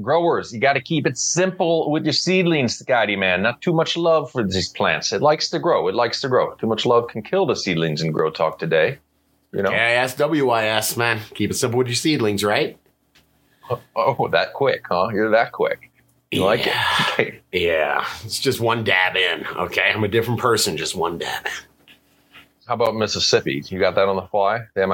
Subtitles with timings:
[0.00, 3.42] growers, you got to keep it simple with your seedlings, Scotty, man.
[3.42, 5.12] Not too much love for these plants.
[5.12, 5.88] It likes to grow.
[5.88, 6.54] It likes to grow.
[6.54, 8.98] Too much love can kill the seedlings in Grow Talk today.
[9.52, 9.70] You know?
[9.70, 11.20] K-I-S-W-I-S, man.
[11.34, 12.78] Keep it simple with your seedlings, right?
[13.70, 15.08] Oh, oh, that quick, huh?
[15.12, 15.90] You're that quick.
[16.30, 16.74] You like it?
[17.12, 17.40] Okay.
[17.52, 18.06] Yeah.
[18.24, 19.90] It's just one dab in, okay?
[19.92, 21.52] I'm a different person, just one dab in.
[22.66, 23.62] How about Mississippi?
[23.66, 24.60] You got that on the fly?
[24.74, 24.92] The M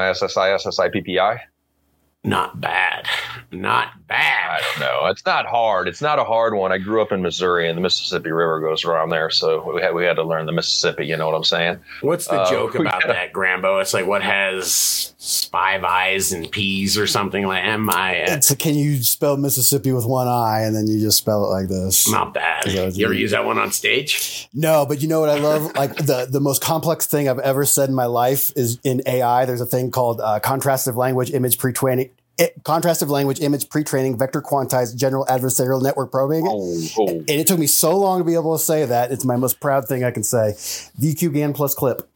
[2.27, 3.07] Not bad.
[3.53, 4.51] Not bad.
[4.51, 5.07] I don't know.
[5.11, 5.87] It's not hard.
[5.89, 6.73] It's not a hard one.
[6.73, 9.95] I grew up in Missouri, and the Mississippi River goes around there, so we had
[9.95, 11.07] we had to learn the Mississippi.
[11.07, 11.79] You know what I'm saying?
[12.01, 13.81] What's the Uh, joke about gotta- that, Grambo?
[13.83, 15.13] It's like what has
[15.53, 18.51] five eyes and peas or something like M I S.
[18.51, 21.69] It's can you spell Mississippi with one eye and then you just spell it like
[21.69, 22.11] this?
[22.11, 22.67] Not bad.
[22.67, 24.49] Is that what You ever you- use that one on stage?
[24.55, 25.73] No, but you know what I love?
[25.85, 29.45] Like the the most complex thing I've ever said in my life is in AI.
[29.45, 32.11] There's a thing called uh, contrastive language image pre-training.
[32.37, 36.45] It, contrastive language image pre-training vector quantized general adversarial network probing.
[36.49, 37.09] Oh, oh.
[37.09, 39.13] And it took me so long to be able to say that.
[39.13, 40.55] It's my most proud thing I can say.
[41.01, 42.09] VQ GAN plus clip.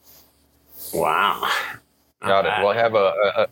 [0.92, 1.41] Wow.
[2.20, 2.65] Not Got it.
[2.65, 3.48] Well, I have a,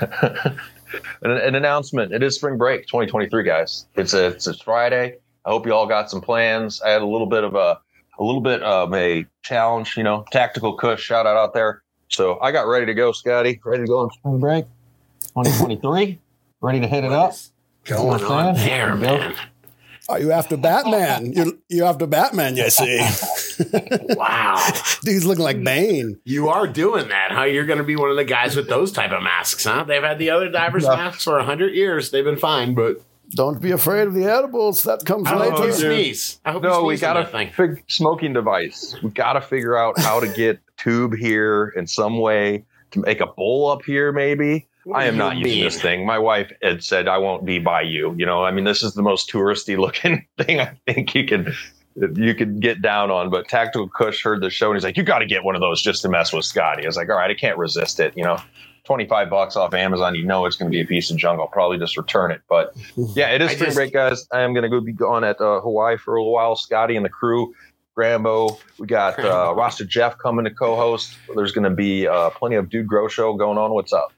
[0.00, 0.56] a,
[1.22, 2.12] an, an announcement.
[2.12, 3.86] It is spring break 2023, guys.
[3.96, 5.16] It's a it's a Friday.
[5.44, 6.80] I hope you all got some plans.
[6.82, 7.80] I had a little bit of a
[8.18, 11.82] a little bit of a challenge, you know, Tactical Kush shout out out there.
[12.08, 13.60] So I got ready to go, Scotty.
[13.64, 14.64] Ready to go on spring break
[15.34, 16.18] 2023.
[16.60, 17.34] ready to hit it up.
[17.84, 19.34] going on there, man?
[20.08, 21.32] Are you after Batman?
[21.32, 23.00] You're, you're after Batman, you see.
[24.16, 24.60] Wow.
[25.02, 26.18] Dude's looking like Bane.
[26.24, 27.44] You are doing that, huh?
[27.44, 29.84] You're going to be one of the guys with those type of masks, huh?
[29.84, 30.96] They've had the other divers No.
[30.96, 32.10] masks for hundred years.
[32.10, 34.82] They've been fine, but Don't be afraid of the edibles.
[34.82, 36.40] That comes I hope you sneeze.
[36.44, 37.50] I hope you No, we got a that thing.
[37.52, 38.96] fig- smoking device.
[39.04, 43.20] We got to figure out how to get tube here in some way to make
[43.20, 44.66] a bowl up here, maybe.
[44.84, 46.04] What I am you not using this thing.
[46.06, 48.14] My wife had said I won't be by you.
[48.18, 51.52] You know, I mean, this is the most touristy looking thing I think you can
[52.16, 53.30] you could get down on.
[53.30, 55.60] But Tactical Kush heard the show and he's like, "You got to get one of
[55.60, 58.12] those just to mess with Scotty." I was like, "All right, I can't resist it."
[58.16, 58.38] You know,
[58.84, 60.14] twenty five bucks off Amazon.
[60.14, 61.40] You know, it's going to be a piece of junk.
[61.40, 62.42] I'll probably just return it.
[62.48, 62.74] But
[63.14, 64.26] yeah, it is I spring just- break, guys.
[64.32, 66.56] I am going to go be gone at uh, Hawaii for a little while.
[66.56, 67.54] Scotty and the crew.
[67.96, 69.56] Grambo, we got uh, Grambo.
[69.56, 71.16] Rasta Jeff coming to co-host.
[71.36, 73.72] There's going to be uh, plenty of Dude Grow show going on.
[73.72, 74.12] What's up?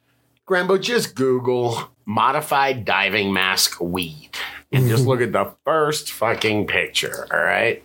[0.48, 4.30] Grambo, just Google modified diving mask weed
[4.72, 7.26] and just look at the first fucking picture.
[7.32, 7.82] All right.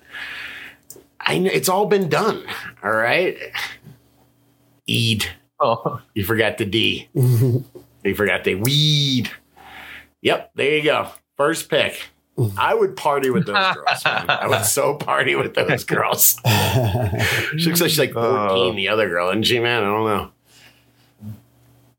[1.20, 2.44] I know it's all been done.
[2.84, 3.38] All right.
[4.90, 5.26] Eid.
[5.60, 7.10] Oh, You forgot the D.
[8.04, 9.30] You forgot the weed.
[10.24, 10.54] Yep.
[10.56, 11.10] There you go.
[11.38, 12.10] First pick.
[12.58, 14.26] I would party with those girls, man.
[14.28, 16.36] I would so party with those girls.
[16.44, 18.76] She looks like she's like 14, Uh.
[18.76, 19.84] the other girl, isn't she, man?
[19.84, 20.32] I don't know.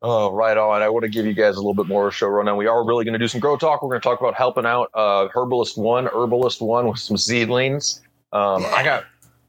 [0.04, 0.82] Oh, right on.
[0.82, 2.56] I want to give you guys a little bit more show rundown.
[2.56, 3.82] We are really going to do some grow talk.
[3.82, 8.00] We're going to talk about helping out uh, Herbalist One, Herbalist One with some seedlings.
[8.32, 9.04] Um, I got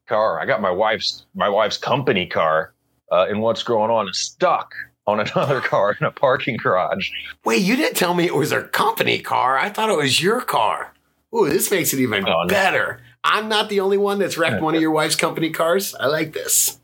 [0.07, 0.39] car.
[0.39, 2.73] I got my wife's my wife's company car,
[3.11, 4.73] uh, and what's going on is stuck
[5.07, 7.09] on another car in a parking garage.
[7.45, 9.57] Wait, you didn't tell me it was her company car.
[9.57, 10.93] I thought it was your car.
[11.35, 12.47] Ooh, this makes it even Oh, no.
[12.47, 13.01] better.
[13.23, 15.95] I'm not the only one that's wrecked one of your wife's company cars.
[15.95, 16.79] I like this.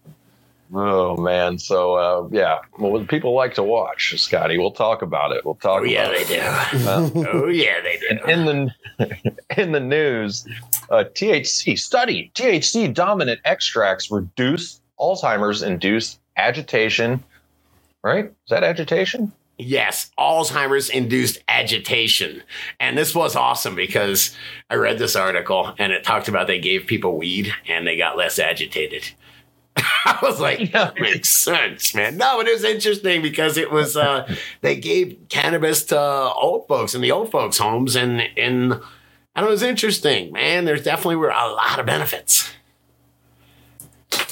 [0.71, 1.57] Oh man!
[1.57, 4.57] So uh, yeah, well, people like to watch Scotty.
[4.57, 5.43] We'll talk about it.
[5.43, 5.81] We'll talk.
[5.81, 6.39] Oh yeah, they do.
[6.39, 8.19] Uh, Oh yeah, they do.
[8.31, 10.45] in the in the news,
[10.91, 17.23] uh, THC study THC dominant extracts reduce Alzheimer's induced agitation.
[18.03, 18.25] Right?
[18.25, 19.31] Is that agitation?
[19.57, 22.43] Yes, Alzheimer's induced agitation.
[22.79, 24.33] And this was awesome because
[24.69, 28.15] I read this article and it talked about they gave people weed and they got
[28.15, 29.09] less agitated.
[30.05, 32.17] I was like, that makes sense, man.
[32.17, 36.95] No, but it was interesting because it was uh they gave cannabis to old folks
[36.95, 38.79] in the old folks' homes and and
[39.35, 40.65] and it was interesting, man.
[40.65, 42.51] There's definitely were a lot of benefits.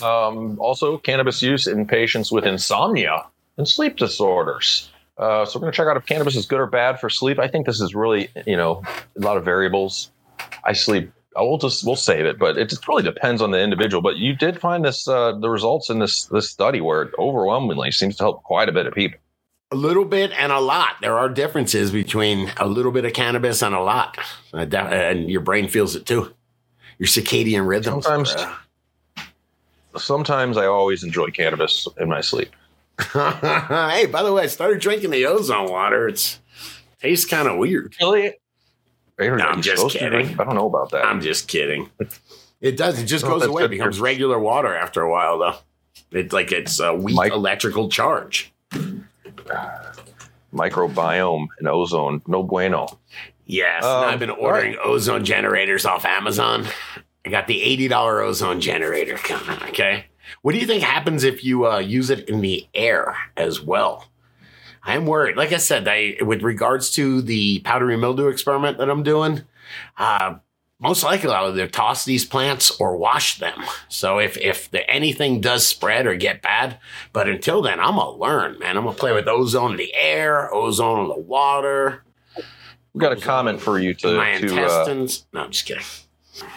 [0.02, 3.26] Um, also, cannabis use in patients with insomnia
[3.58, 4.90] and sleep disorders.
[5.18, 7.40] Uh, so we're going to check out if cannabis is good or bad for sleep.
[7.40, 8.84] I think this is really, you know,
[9.16, 10.12] a lot of variables.
[10.64, 11.12] I sleep.
[11.38, 14.02] I will just we'll save it, but it just really depends on the individual.
[14.02, 17.92] But you did find this uh, the results in this this study where it overwhelmingly
[17.92, 19.20] seems to help quite a bit of people.
[19.72, 20.96] A little bit and a lot.
[21.02, 24.18] There are differences between a little bit of cannabis and a lot.
[24.54, 26.34] Uh, And your brain feels it too.
[26.98, 28.06] Your circadian rhythms.
[28.06, 28.36] Sometimes-
[29.98, 32.50] Sometimes I always enjoy cannabis in my sleep.
[33.14, 36.08] hey, by the way, I started drinking the ozone water.
[36.08, 36.40] It's
[37.02, 37.96] tastes kind of weird.
[38.00, 38.34] Really?
[39.20, 40.40] No, I'm just kidding.
[40.40, 41.06] I don't know about that.
[41.06, 41.90] I'm just kidding.
[42.62, 43.00] It does.
[43.02, 43.64] It just goes away.
[43.64, 43.72] It good.
[43.72, 45.56] becomes regular water after a while, though.
[46.12, 48.54] It's like it's a weak Mike- electrical charge.
[50.54, 53.00] Microbiome and ozone, no bueno.
[53.46, 56.66] Yes, Um, I've been ordering ozone generators off Amazon.
[57.26, 59.58] I got the eighty dollar ozone generator coming.
[59.70, 60.06] Okay,
[60.42, 64.06] what do you think happens if you uh, use it in the air as well?
[64.88, 65.38] I'm worried.
[65.38, 69.44] Like I said, I, with regards to the powdery mildew experiment that I'm doing,
[69.98, 70.36] uh,
[70.80, 73.64] most likely I'll either toss these plants or wash them.
[73.90, 76.80] So if if the, anything does spread or get bad,
[77.14, 78.78] but until then, I'm gonna learn, man.
[78.78, 82.04] I'm gonna play with ozone in the air, ozone in the water,
[82.98, 85.28] We've got a comment for you to, my to uh, intestines.
[85.32, 85.84] no, I'm just kidding.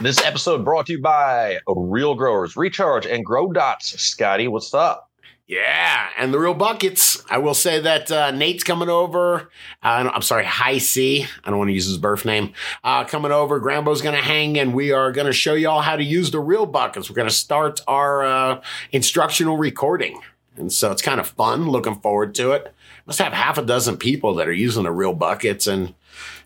[0.01, 4.01] this episode brought to you by Real Growers Recharge and Grow Dots.
[4.01, 5.10] Scotty, what's up?
[5.51, 7.25] Yeah, and the real buckets.
[7.29, 9.51] I will say that uh, Nate's coming over.
[9.83, 11.27] Uh, I'm sorry, High C.
[11.43, 12.53] I don't want to use his birth name.
[12.85, 13.61] Uh, coming over.
[13.61, 16.31] Grambo's going to hang, and we are going to show you all how to use
[16.31, 17.11] the real buckets.
[17.11, 18.63] We're going to start our uh,
[18.93, 20.21] instructional recording,
[20.57, 21.69] and so it's kind of fun.
[21.69, 22.73] Looking forward to it.
[23.07, 25.95] Must have half a dozen people that are using the real buckets, and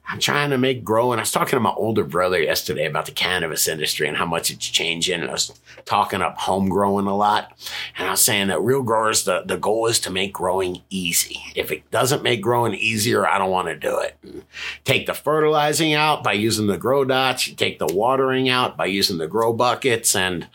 [0.06, 1.18] I'm trying to make growing.
[1.18, 4.50] I was talking to my older brother yesterday about the cannabis industry and how much
[4.50, 5.20] it's changing.
[5.20, 7.52] And I was talking up home growing a lot.
[7.96, 11.38] And I was saying that real growers, the, the goal is to make growing easy.
[11.56, 14.16] If it doesn't make growing easier, I don't want to do it.
[14.22, 14.44] And
[14.84, 17.48] take the fertilizing out by using the grow dots.
[17.48, 20.14] You take the watering out by using the grow buckets.
[20.14, 20.46] And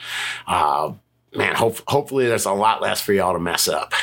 [0.45, 0.93] uh,
[1.35, 3.93] man, hope, hopefully there's a lot less for y'all to mess up.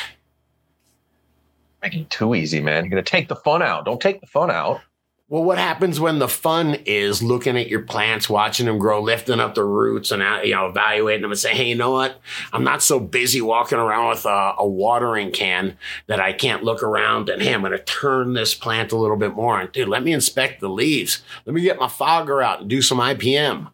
[1.81, 2.83] Making it too easy, man.
[2.83, 3.85] You're gonna take the fun out.
[3.85, 4.81] Don't take the fun out.
[5.29, 9.41] Well, what happens when the fun is looking at your plants, watching them grow, lifting
[9.41, 12.21] up the roots, and uh, you know evaluating them and say, "Hey, you know what?
[12.53, 16.81] I'm not so busy walking around with a, a watering can that I can't look
[16.81, 19.59] around and hey, I'm going to turn this plant a little bit more.
[19.59, 21.21] And dude, let me inspect the leaves.
[21.45, 23.71] Let me get my fogger out and do some IPM."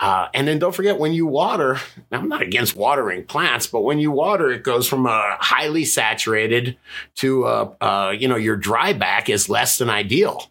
[0.00, 1.78] Uh, and then don't forget when you water,
[2.10, 6.76] I'm not against watering plants, but when you water, it goes from a highly saturated
[7.16, 10.50] to, a, uh, you know, your dry back is less than ideal.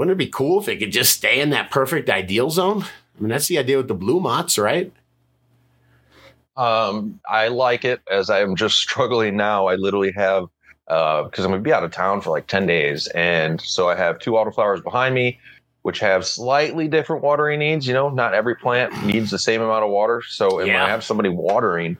[0.00, 2.84] Wouldn't it be cool if it could just stay in that perfect ideal zone?
[2.84, 4.90] I mean, that's the idea with the Blumats, right?
[6.56, 9.66] Um, I like it as I'm just struggling now.
[9.66, 10.46] I literally have
[10.86, 14.18] because I'm gonna be out of town for like 10 days, and so I have
[14.18, 15.38] two autoflowers behind me,
[15.82, 17.86] which have slightly different watering needs.
[17.86, 20.22] You know, not every plant needs the same amount of water.
[20.26, 20.82] So when Yeah.
[20.82, 21.98] I have somebody watering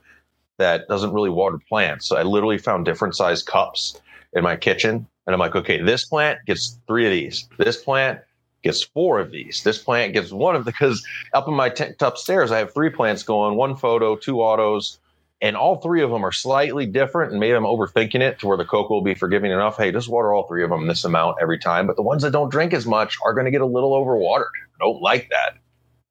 [0.57, 4.01] that doesn't really water plants, so I literally found different size cups
[4.33, 7.49] in my kitchen, and I'm like, okay, this plant gets three of these.
[7.59, 8.21] This plant
[8.63, 9.63] gets four of these.
[9.63, 12.91] This plant gets one of the because up in my tent upstairs, I have three
[12.91, 14.99] plants going, one photo, two autos,
[15.43, 17.31] and all three of them are slightly different.
[17.33, 19.79] And maybe I'm overthinking it to where the cocoa will be forgiving enough.
[19.79, 21.87] Hey, just water all three of them this amount every time.
[21.87, 24.51] But the ones that don't drink as much are going to get a little overwatered.
[24.75, 25.57] I don't like that.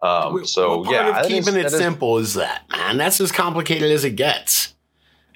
[0.02, 2.64] Um, so Well, part yeah, of that is- keeping it that is- simple is that,
[2.72, 2.98] man.
[2.98, 4.59] That's as complicated as it gets.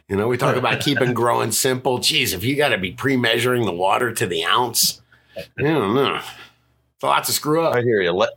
[0.10, 2.00] You know, we talk about keeping growing simple.
[2.00, 5.02] Geez, if you got to be pre-measuring the water to the ounce,
[5.38, 6.16] I don't know.
[6.18, 7.76] It's a lot to screw up.
[7.76, 8.12] I hear you.
[8.12, 8.30] Let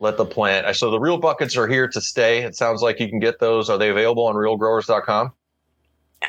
[0.00, 0.74] let the plant.
[0.76, 2.42] So the real buckets are here to stay.
[2.42, 3.68] It sounds like you can get those.
[3.68, 5.32] Are they available on realgrowers.com?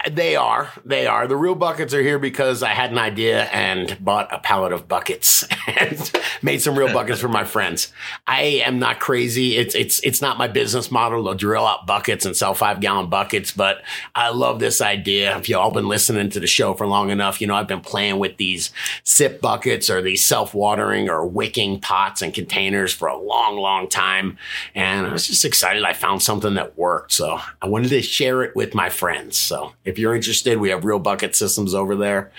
[0.09, 0.71] They are.
[0.85, 1.27] They are.
[1.27, 4.88] The real buckets are here because I had an idea and bought a pallet of
[4.88, 6.11] buckets and
[6.41, 7.91] made some real buckets for my friends.
[8.25, 9.57] I am not crazy.
[9.57, 13.09] It's it's it's not my business model to drill out buckets and sell five gallon
[13.09, 13.83] buckets, but
[14.15, 15.38] I love this idea.
[15.38, 17.81] If you all been listening to the show for long enough, you know I've been
[17.81, 18.71] playing with these
[19.03, 23.89] sip buckets or these self watering or wicking pots and containers for a long, long
[23.89, 24.38] time,
[24.74, 25.83] and I was just excited.
[25.83, 29.36] I found something that worked, so I wanted to share it with my friends.
[29.36, 32.31] So if you're interested, we have real bucket systems over there.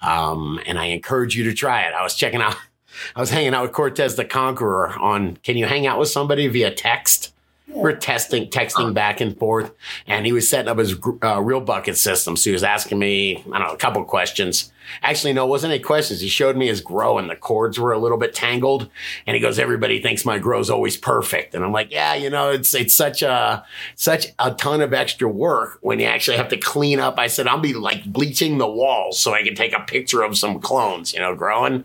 [0.00, 1.94] Um, and I encourage you to try it.
[1.94, 2.56] I was checking out,
[3.16, 6.46] I was hanging out with Cortez the Conqueror on, can you hang out with somebody
[6.48, 7.34] via text?
[7.68, 9.72] We're testing, texting back and forth,
[10.06, 12.34] and he was setting up his uh, real bucket system.
[12.34, 14.72] So he was asking me, I don't know, a couple questions.
[15.02, 16.20] Actually, no, it wasn't any questions.
[16.20, 18.88] He showed me his grow, and the cords were a little bit tangled.
[19.26, 22.50] And he goes, "Everybody thinks my grow's always perfect." And I'm like, "Yeah, you know,
[22.50, 23.64] it's it's such a
[23.94, 27.46] such a ton of extra work when you actually have to clean up." I said,
[27.46, 31.12] "I'll be like bleaching the walls so I can take a picture of some clones,
[31.12, 31.84] you know, growing."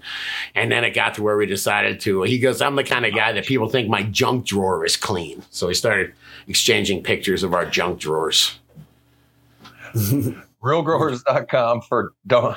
[0.55, 2.24] And then it got to where we decided to.
[2.24, 5.43] He goes, "I'm the kind of guy that people think my junk drawer is clean."
[5.50, 6.13] So we started
[6.48, 8.60] exchanging pictures of our junk drawers.
[10.63, 12.55] Realgrowers.com for don't.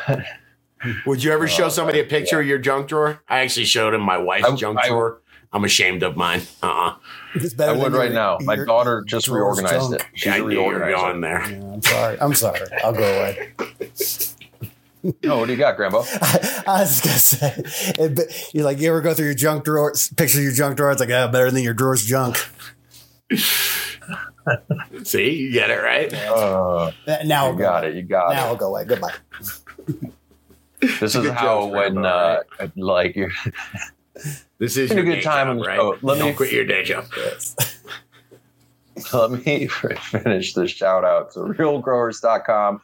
[1.06, 3.20] Would you ever show somebody a picture of your junk drawer?
[3.28, 5.20] I actually showed him my wife's I- junk I- drawer.
[5.52, 6.42] I'm ashamed of mine.
[6.62, 6.96] Uh-uh.
[7.34, 8.38] It's better I would right your- now.
[8.42, 9.94] My daughter just reorganized junk.
[9.94, 10.04] it.
[10.12, 10.92] She's Yeah, I a knew you were reorganizer.
[10.96, 11.46] going there.
[11.50, 12.20] Yeah, I'm sorry.
[12.20, 12.60] I'm sorry.
[12.84, 13.52] I'll go away.
[15.22, 15.98] No, what do you got, Grandpa?
[16.20, 19.64] I was just gonna say, it, but you're like, you ever go through your junk
[19.64, 20.90] drawer, picture your junk drawer?
[20.90, 22.36] It's like, ah, better than your drawer's junk.
[25.04, 26.12] See, you get it right.
[26.12, 26.90] Uh,
[27.24, 27.92] Now, I'll you got away.
[27.92, 27.96] it.
[27.96, 28.36] You got Now it.
[28.36, 28.84] Now I'll go away.
[28.84, 29.14] Goodbye.
[30.80, 33.30] This is Good how when Rambo, uh, like you're
[34.58, 35.76] This is Been a good time job, on right?
[35.76, 35.98] show.
[36.02, 37.06] Let Don't me- quit your day job.
[39.12, 42.80] Let me finish the shout out to realgrowers.com.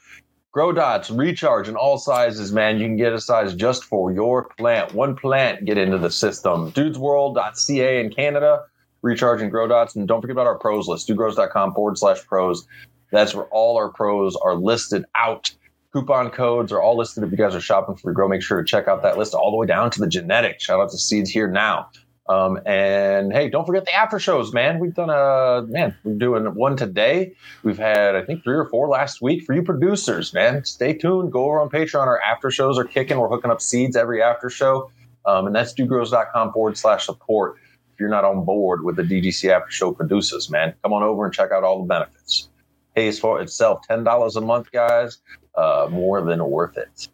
[0.52, 2.78] Grow dots, recharge in all sizes, man.
[2.78, 4.92] You can get a size just for your plant.
[4.92, 6.70] One plant, get into the system.
[6.72, 8.64] Dudesworld.ca in Canada,
[9.02, 9.94] recharging grow dots.
[9.94, 12.66] And don't forget about our pros list, dudegrows.com forward slash pros.
[13.10, 15.52] That's where all our pros are listed out.
[15.92, 17.22] Coupon codes are all listed.
[17.22, 19.50] If you guys are shopping for grow, make sure to check out that list all
[19.50, 20.58] the way down to the genetic.
[20.58, 21.90] Shout out to Seeds Here Now.
[22.28, 24.78] Um, and hey, don't forget the after shows, man.
[24.78, 25.94] We've done a man.
[26.04, 27.34] We're doing one today.
[27.62, 30.64] We've had I think three or four last week for you producers, man.
[30.64, 31.32] Stay tuned.
[31.32, 32.06] Go over on Patreon.
[32.06, 33.18] Our after shows are kicking.
[33.18, 34.90] We're hooking up seeds every after show,
[35.26, 37.58] um, and that's dudegrows.com forward slash support.
[38.02, 41.32] You're not on board with the DGC after show producers, man, come on over and
[41.32, 42.48] check out all the benefits.
[42.96, 43.86] Pays for itself.
[43.86, 45.18] Ten dollars a month, guys.
[45.54, 47.06] Uh, more than worth it.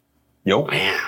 [0.45, 0.65] Yo.
[0.65, 0.99] Man,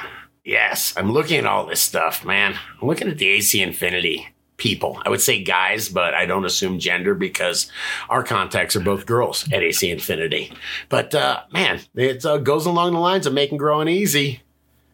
[0.44, 2.58] yes, I'm looking at all this stuff, man.
[2.78, 5.00] I'm looking at the AC Infinity people.
[5.02, 7.72] I would say guys, but I don't assume gender because
[8.10, 10.52] our contacts are both girls at AC Infinity.
[10.90, 14.42] But uh, man, it uh, goes along the lines of making growing easy.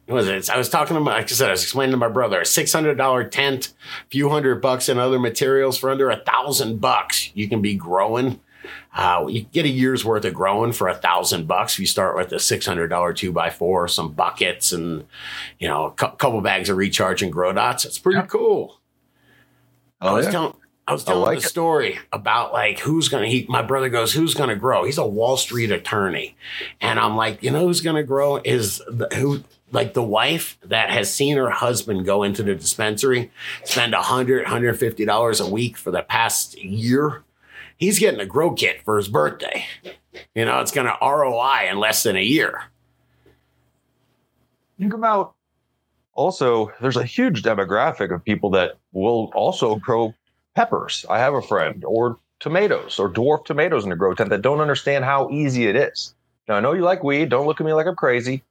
[0.08, 0.48] Was it?
[0.50, 2.46] I was talking to my, like I said, I was explaining to my brother, a
[2.46, 3.74] six hundred dollar tent,
[4.06, 7.30] a few hundred bucks in other materials for under a thousand bucks.
[7.34, 8.40] You can be growing.
[8.94, 11.74] Uh, you get a year's worth of growing for a thousand bucks.
[11.74, 15.04] If you start with a six hundred dollar two by four, some buckets, and
[15.58, 17.84] you know a cou- couple bags of recharging grow dots.
[17.84, 18.80] It's pretty cool.
[20.00, 20.54] I was telling
[20.86, 21.48] I was telling like the it.
[21.48, 24.84] story about like who's gonna he my brother goes, Who's gonna grow?
[24.84, 26.36] He's a Wall Street attorney.
[26.80, 29.42] And I'm like, you know who's gonna grow is the, who
[29.72, 33.30] like the wife that has seen her husband go into the dispensary,
[33.64, 37.24] spend a hundred, hundred fifty dollars a week for the past year.
[37.76, 39.66] He's getting a grow kit for his birthday.
[40.34, 42.64] You know, it's gonna ROI in less than a year.
[44.78, 45.34] think about
[46.14, 50.14] also there's a huge demographic of people that will also grow
[50.54, 54.42] peppers i have a friend or tomatoes or dwarf tomatoes in a grow tent that
[54.42, 56.14] don't understand how easy it is
[56.48, 58.42] now i know you like weed don't look at me like i'm crazy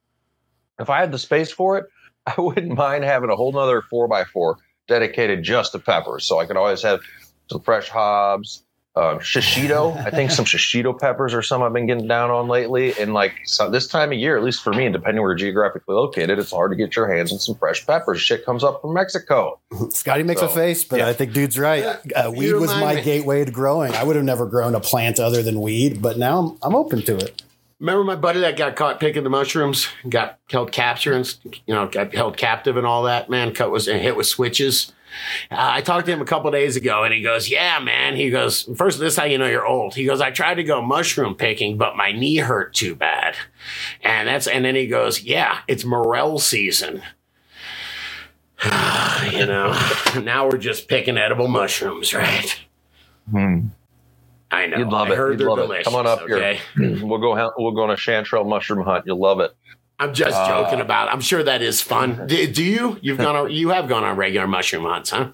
[0.78, 1.86] if i had the space for it
[2.26, 6.38] i wouldn't mind having a whole nother four by four dedicated just to peppers so
[6.38, 7.00] i could always have
[7.48, 8.64] some fresh hobs
[8.96, 9.94] um, shishito.
[9.98, 12.98] I think some shishito peppers are some I've been getting down on lately.
[12.98, 15.38] And like so this time of year, at least for me, and depending where you're
[15.38, 18.20] geographically located, it's hard to get your hands on some fresh peppers.
[18.20, 19.60] Shit comes up from Mexico.
[19.90, 21.08] Scotty makes a face, but yeah.
[21.08, 21.84] I think dude's right.
[21.84, 23.02] Uh, weed was my me.
[23.02, 23.92] gateway to growing.
[23.94, 27.02] I would have never grown a plant other than weed, but now I'm, I'm open
[27.02, 27.42] to it.
[27.78, 31.86] Remember my buddy that got caught picking the mushrooms, got held capture and you know
[31.86, 33.28] got held captive and all that.
[33.28, 34.92] Man, cut was and hit with switches.
[35.50, 38.30] Uh, I talked to him a couple days ago, and he goes, "Yeah, man." He
[38.30, 40.80] goes, first, this is how you know you're old." He goes, "I tried to go
[40.82, 43.36] mushroom picking, but my knee hurt too bad,"
[44.02, 47.02] and that's and then he goes, "Yeah, it's morel season."
[49.32, 49.78] you know,
[50.22, 52.58] now we're just picking edible mushrooms, right?
[54.50, 54.78] I know.
[54.78, 55.16] You'd love I it.
[55.16, 55.62] heard You'd love it.
[55.62, 55.84] delicious.
[55.86, 56.60] Come on up okay?
[56.76, 56.96] here.
[57.06, 57.52] We'll go.
[57.58, 59.04] We'll go on a chanterelle mushroom hunt.
[59.06, 59.52] You'll love it.
[59.98, 61.08] I'm just Uh, joking about.
[61.08, 61.14] It.
[61.14, 62.26] I'm sure that is fun.
[62.28, 62.98] Do, do you?
[63.00, 63.34] You've gone.
[63.36, 65.30] On, you have gone on regular mushroom hunts, huh?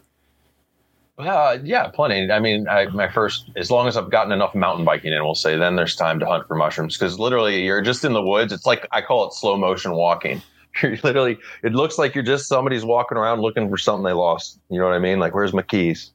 [1.18, 2.30] Uh, yeah, plenty.
[2.32, 5.34] I mean, I, my first, as long as I've gotten enough mountain biking in, we'll
[5.34, 6.96] say, then there's time to hunt for mushrooms.
[6.96, 8.52] Because literally, you're just in the woods.
[8.52, 10.40] It's like I call it slow motion walking.
[10.82, 14.58] You're literally, it looks like you're just somebody's walking around looking for something they lost.
[14.70, 15.18] You know what I mean?
[15.20, 16.12] Like, where's my keys?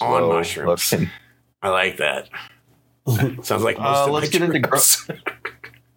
[0.00, 0.90] You're On mushrooms.
[0.90, 1.10] looking.
[1.62, 2.28] I like that.
[3.42, 5.06] Sounds like most Uh, of let's my get into trips.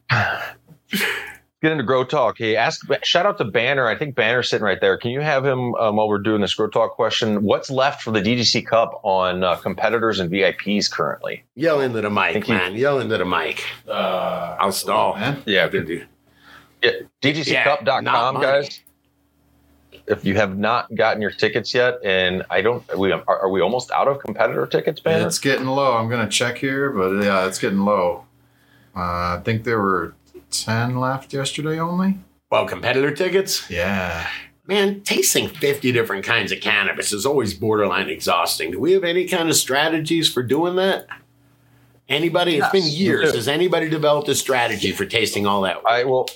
[1.61, 2.37] Get into grow talk.
[2.37, 2.85] Hey, ask.
[3.03, 3.87] Shout out to Banner.
[3.87, 4.97] I think Banner's sitting right there.
[4.97, 7.41] Can you have him um, while we're doing this grow talk question?
[7.41, 11.45] What's left for the DGC Cup on uh, competitors and VIPs currently?
[11.55, 12.55] Yell into the mic, Thank you.
[12.55, 12.75] man.
[12.75, 13.63] Yell into the mic.
[13.87, 15.15] Uh, I'll stall.
[15.15, 15.41] man.
[15.45, 16.05] Yeah, Did you-
[16.83, 16.91] Yeah,
[17.21, 18.45] Yeah, DGCcup.com, not money.
[18.45, 18.81] guys.
[20.05, 23.61] If you have not gotten your tickets yet, and I don't, we are, are we
[23.61, 25.25] almost out of competitor tickets, Banner?
[25.25, 25.95] It's getting low.
[25.95, 28.25] I'm gonna check here, but yeah, it's getting low.
[28.95, 30.13] Uh, I think there were
[30.51, 32.17] ten left yesterday only.
[32.51, 33.69] Well, competitor tickets.
[33.69, 34.27] Yeah.
[34.65, 38.71] Man, tasting 50 different kinds of cannabis is always borderline exhausting.
[38.71, 41.07] Do we have any kind of strategies for doing that?
[42.07, 42.57] Anybody?
[42.57, 43.33] It's been years.
[43.33, 45.77] Has anybody developed a strategy for tasting all that?
[45.85, 46.29] I will.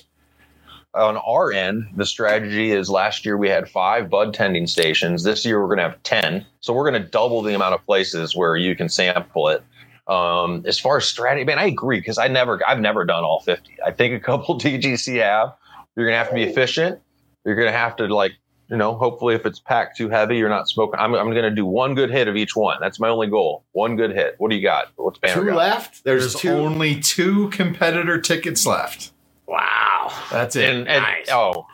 [0.98, 5.24] On our end, the strategy is last year we had five bud tending stations.
[5.24, 6.46] This year we're going to have 10.
[6.60, 9.64] So we're going to double the amount of places where you can sample it.
[10.08, 13.42] Um, as far as strategy, man, I agree because I never, I've never done all
[13.42, 13.78] 50.
[13.86, 15.54] I think a couple DGC have.
[15.96, 17.00] You're going to have to be efficient.
[17.46, 18.34] You're going to have to like,
[18.70, 21.00] you know, hopefully if it's packed too heavy, you're not smoking.
[21.00, 22.78] I'm, I'm going to do one good hit of each one.
[22.82, 23.66] That's my only goal.
[23.72, 24.36] One good hit.
[24.40, 24.88] What do you got?
[24.96, 25.56] What's Banner Two got?
[25.56, 26.04] left?
[26.04, 26.50] There's, There's two.
[26.50, 29.12] only two competitor tickets left.
[29.48, 30.12] Wow.
[30.32, 30.70] That's it.
[30.70, 31.28] And, and Nice.
[31.32, 31.66] oh,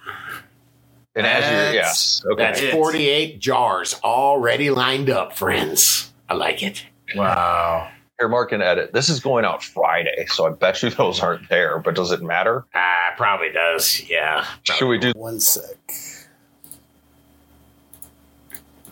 [1.15, 2.43] And as you That's- yes, okay.
[2.43, 2.71] That's It.
[2.71, 6.11] 48 jars already lined up, friends.
[6.29, 6.85] I like it.
[7.15, 7.89] Wow.
[8.19, 8.93] Here, Mark can edit.
[8.93, 11.79] This is going out Friday, so I bet you those aren't there.
[11.79, 12.65] But does it matter?
[12.73, 14.01] Ah, probably does.
[14.09, 14.45] Yeah.
[14.63, 15.11] Should we do?
[15.15, 15.75] One sec.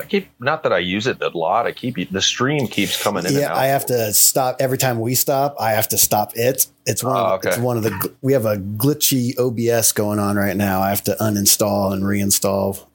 [0.01, 1.65] I keep not that I use it a lot.
[1.65, 3.31] I keep the stream keeps coming in.
[3.31, 3.57] and Yeah, out.
[3.57, 5.55] I have to stop every time we stop.
[5.59, 6.67] I have to stop it.
[6.85, 7.15] It's one.
[7.15, 7.49] Oh, of, ah, okay.
[7.49, 8.13] It's one of the.
[8.21, 10.81] We have a glitchy OBS going on right now.
[10.81, 12.85] I have to uninstall and reinstall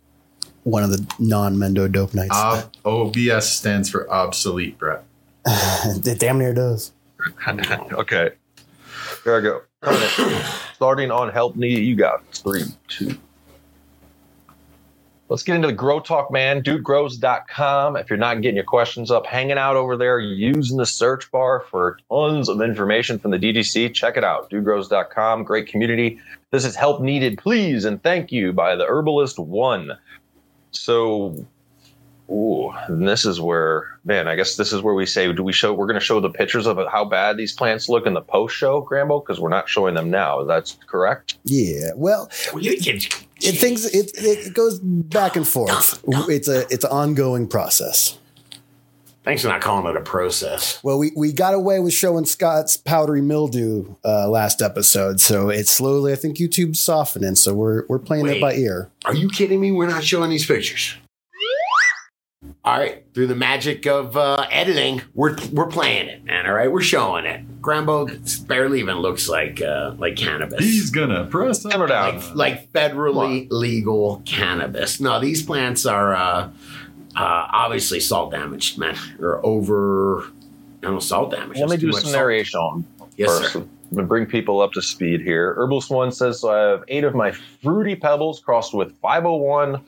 [0.64, 2.34] one of the non-Mendo dope nights.
[2.34, 5.04] Ob- OBS stands for obsolete, Brett.
[5.46, 6.92] it damn near does.
[7.48, 8.30] okay.
[9.22, 9.62] Here I go.
[10.74, 11.78] Starting on help need.
[11.78, 13.16] You got three, two.
[15.28, 16.62] Let's get into the Grow Talk, man.
[16.62, 17.96] DudeGrows.com.
[17.96, 21.64] If you're not getting your questions up, hanging out over there, using the search bar
[21.68, 24.48] for tons of information from the DDC, check it out.
[24.50, 25.42] DudeGrows.com.
[25.42, 26.20] Great community.
[26.52, 29.98] This is help needed, please, and thank you by the Herbalist One.
[30.70, 31.44] So,
[32.30, 35.52] ooh, and this is where, man, I guess this is where we say, do we
[35.52, 38.20] show, we're going to show the pictures of how bad these plants look in the
[38.20, 40.44] post show, Grambo, because we're not showing them now.
[40.44, 41.38] That's correct.
[41.44, 41.90] Yeah.
[41.94, 42.98] Well, Well, you can-
[43.42, 46.02] it things it, it goes back and forth.
[46.28, 48.18] It's a it's an ongoing process.
[49.24, 50.82] Thanks for not calling it a process.
[50.84, 55.70] Well, we, we got away with showing Scott's powdery mildew uh, last episode, so it's
[55.72, 56.12] slowly.
[56.12, 58.36] I think YouTube's softening, so we're we're playing Wait.
[58.36, 58.88] it by ear.
[59.04, 59.72] Are you kidding me?
[59.72, 60.96] We're not showing these pictures.
[62.66, 66.46] All right, through the magic of uh, editing, we're we're playing it, man.
[66.46, 67.62] All right, we're showing it.
[67.62, 70.58] Grambo barely even looks like uh, like cannabis.
[70.64, 71.70] He's gonna press up.
[71.70, 72.16] Simmer down.
[72.34, 74.98] like, like federally legal cannabis.
[74.98, 76.50] No, these plants are uh,
[77.14, 80.22] uh, obviously salt damaged, man, or over.
[80.22, 80.26] I
[80.82, 81.58] don't know, salt damage.
[81.58, 82.14] Let me do much some salt.
[82.16, 83.52] narration on Yes, first.
[83.52, 83.58] sir.
[83.60, 85.54] I'm gonna bring people up to speed here.
[85.54, 86.50] Herbalist One says so.
[86.50, 89.80] I have eight of my fruity pebbles crossed with 501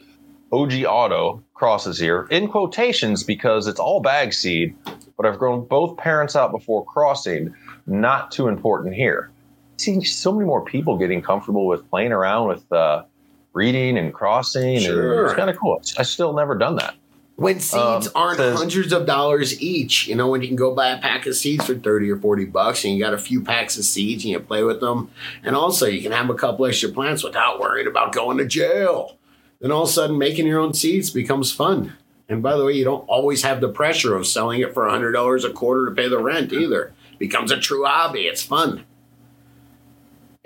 [0.53, 4.77] OG Auto crosses here in quotations because it's all bag seed,
[5.17, 7.55] but I've grown both parents out before crossing.
[7.87, 9.31] Not too important here.
[9.79, 13.05] See so many more people getting comfortable with playing around with uh,
[13.53, 14.79] breeding and crossing.
[14.81, 15.21] Sure.
[15.23, 15.83] And it's kind of cool.
[15.99, 16.95] I still never done that.
[17.37, 20.75] When seeds Um, aren't says- hundreds of dollars each, you know, when you can go
[20.75, 23.41] buy a pack of seeds for 30 or 40 bucks and you got a few
[23.43, 25.09] packs of seeds and you play with them.
[25.45, 29.17] And also you can have a couple extra plants without worrying about going to jail.
[29.61, 31.95] Then all of a sudden making your own seeds becomes fun.
[32.29, 35.45] And by the way, you don't always have the pressure of selling it for $100
[35.45, 36.93] a quarter to pay the rent either.
[37.13, 38.23] It becomes a true hobby.
[38.23, 38.85] It's fun.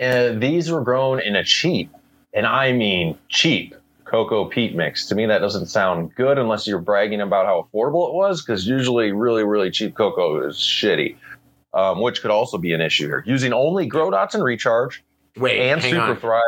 [0.01, 1.91] Uh, these were grown in a cheap,
[2.33, 5.07] and I mean cheap, cocoa peat mix.
[5.07, 8.67] To me, that doesn't sound good unless you're bragging about how affordable it was, because
[8.67, 11.17] usually really, really cheap cocoa is shitty,
[11.75, 13.23] um, which could also be an issue here.
[13.27, 15.05] Using only Grow Dots and Recharge
[15.37, 16.17] Wait, and hang Super on.
[16.17, 16.43] Thrive.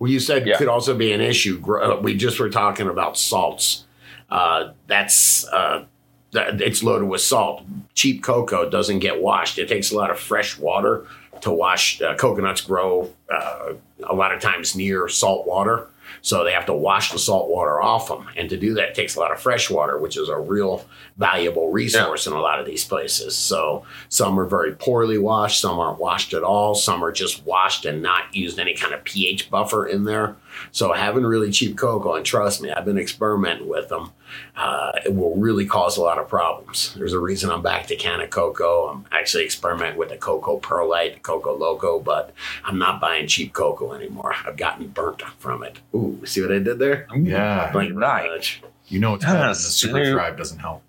[0.00, 0.56] Well, you said Yeah.
[0.56, 1.62] could also be an issue.
[1.80, 3.84] Uh, We just were talking about salts.
[4.30, 5.84] Uh, that's uh,
[6.32, 7.62] it's loaded with salt.
[7.94, 9.58] Cheap cocoa doesn't get washed.
[9.58, 11.06] It takes a lot of fresh water
[11.42, 12.00] to wash.
[12.00, 13.74] Uh, coconuts grow uh,
[14.08, 15.88] a lot of times near salt water,
[16.22, 18.26] so they have to wash the salt water off them.
[18.36, 20.84] And to do that, takes a lot of fresh water, which is a real
[21.16, 23.36] valuable resource in a lot of these places.
[23.36, 27.84] So some are very poorly washed, some aren't washed at all, some are just washed
[27.84, 30.36] and not used any kind of pH buffer in there.
[30.72, 34.12] So having really cheap cocoa, and trust me, I've been experimenting with them.
[34.56, 36.94] Uh, it will really cause a lot of problems.
[36.96, 38.88] There's a reason I'm back to Canna Cocoa.
[38.88, 42.32] I'm actually experimenting with the cocoa perlite, cocoa loco, but
[42.64, 44.34] I'm not buying cheap cocoa anymore.
[44.46, 45.78] I've gotten burnt from it.
[45.94, 47.06] Ooh, see what I did there?
[47.16, 47.72] Yeah.
[47.72, 48.30] Thank you Right.
[48.30, 48.62] much.
[48.86, 50.82] You know it's bad when the super you- thrive doesn't help.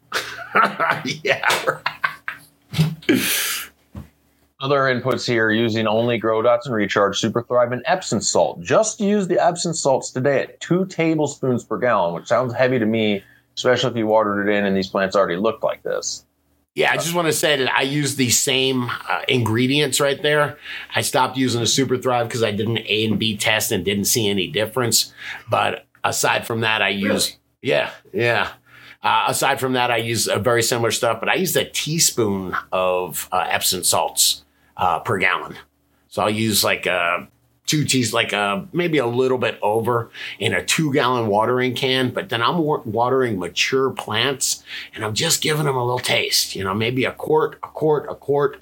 [1.23, 1.47] yeah.
[4.61, 8.61] Other inputs here using only Grow Dots and Recharge, Super Thrive, and Epsom salt.
[8.61, 12.85] Just use the Epsom salts today at two tablespoons per gallon, which sounds heavy to
[12.85, 13.23] me,
[13.57, 16.27] especially if you watered it in and these plants already looked like this.
[16.75, 20.59] Yeah, I just want to say that I use the same uh, ingredients right there.
[20.95, 23.83] I stopped using the Super Thrive because I did an A and B test and
[23.83, 25.11] didn't see any difference.
[25.49, 28.51] But aside from that, I use yeah, yeah.
[29.01, 32.55] Uh, aside from that, I use a very similar stuff, but I use a teaspoon
[32.71, 34.43] of uh, Epsom salts
[34.77, 35.55] uh, per gallon.
[36.09, 37.25] So I'll use like uh,
[37.65, 42.09] two teas, like uh, maybe a little bit over in a two gallon watering can.
[42.09, 46.63] But then I'm watering mature plants and I'm just giving them a little taste, you
[46.63, 48.61] know, maybe a quart, a quart, a quart.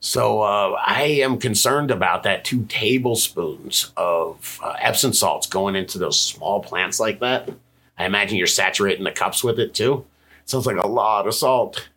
[0.00, 5.98] So uh, I am concerned about that two tablespoons of uh, Epsom salts going into
[5.98, 7.50] those small plants like that.
[7.98, 10.06] I imagine you're saturating the cups with it too.
[10.46, 11.89] Sounds like a lot of salt.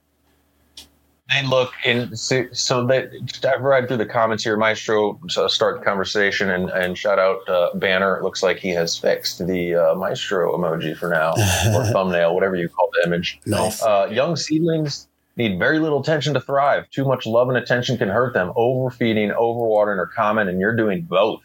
[1.46, 3.12] Look, and so, so that
[3.44, 4.58] I've read through the comments here.
[4.58, 8.18] Maestro, so start the conversation and, and shout out uh, Banner.
[8.18, 11.32] It looks like he has fixed the uh, Maestro emoji for now,
[11.76, 13.40] or thumbnail, whatever you call the image.
[13.46, 13.82] Nice.
[13.82, 16.90] Uh, young seedlings need very little attention to thrive.
[16.90, 18.54] Too much love and attention can hurt them.
[18.56, 21.42] Overfeeding, overwatering are common, and you're doing both.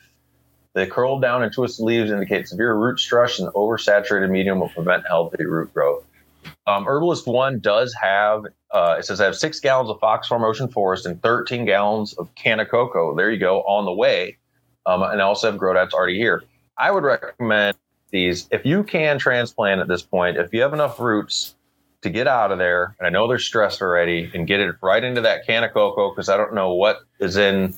[0.75, 5.07] The curled down and twisted leaves indicate severe root stress, and oversaturated medium will prevent
[5.07, 6.05] healthy root growth.
[6.67, 10.45] Um, Herbalist One does have uh, it says I have six gallons of Fox Farm
[10.45, 13.15] Ocean Forest and 13 gallons of Canna Cocoa.
[13.17, 14.37] There you go on the way,
[14.87, 16.43] um, and I also have Grow Dots already here.
[16.77, 17.77] I would recommend
[18.11, 20.37] these if you can transplant at this point.
[20.37, 21.55] If you have enough roots
[22.03, 25.03] to get out of there, and I know they're stressed already, and get it right
[25.03, 27.75] into that Canna Cocoa because I don't know what is in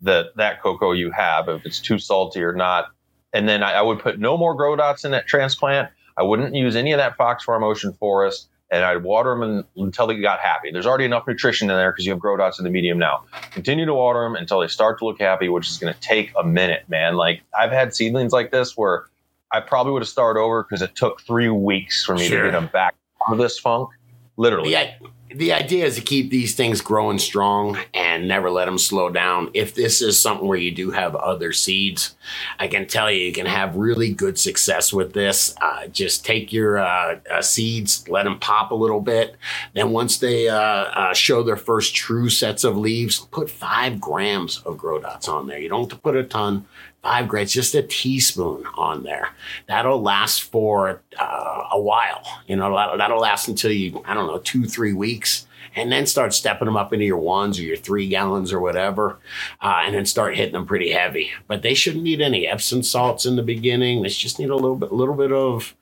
[0.00, 2.86] the that cocoa you have if it's too salty or not.
[3.32, 5.90] And then I, I would put no more grow dots in that transplant.
[6.18, 9.64] I wouldn't use any of that Fox Farm Ocean Forest, and I'd water them in,
[9.82, 10.70] until they got happy.
[10.72, 13.24] There's already enough nutrition in there because you have grow dots in the medium now.
[13.52, 16.32] Continue to water them until they start to look happy, which is going to take
[16.38, 17.14] a minute, man.
[17.16, 19.04] Like I've had seedlings like this where
[19.52, 22.42] I probably would have started over because it took three weeks for me Sure.
[22.42, 22.94] to get them back
[23.26, 23.88] out of this funk.
[24.36, 24.76] Literally.
[24.76, 24.98] I-
[25.34, 29.50] the idea is to keep these things growing strong and never let them slow down.
[29.52, 32.16] If this is something where you do have other seeds,
[32.58, 35.54] I can tell you, you can have really good success with this.
[35.60, 39.36] Uh, just take your uh, uh, seeds, let them pop a little bit.
[39.74, 44.58] Then, once they uh, uh, show their first true sets of leaves, put five grams
[44.58, 45.58] of grow dots on there.
[45.58, 46.66] You don't have to put a ton.
[47.02, 49.28] Five grams, just a teaspoon on there.
[49.66, 52.24] That'll last for uh, a while.
[52.46, 55.46] You know, that'll, that'll last until you, I don't know, two, three weeks.
[55.76, 59.18] And then start stepping them up into your ones or your three gallons or whatever.
[59.60, 61.30] Uh, and then start hitting them pretty heavy.
[61.46, 64.02] But they shouldn't need any Epsom salts in the beginning.
[64.02, 65.76] They just need a little bit, little bit of,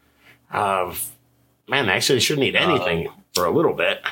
[0.53, 1.13] of
[1.67, 4.03] man, actually, they shouldn't need anything for a little bit.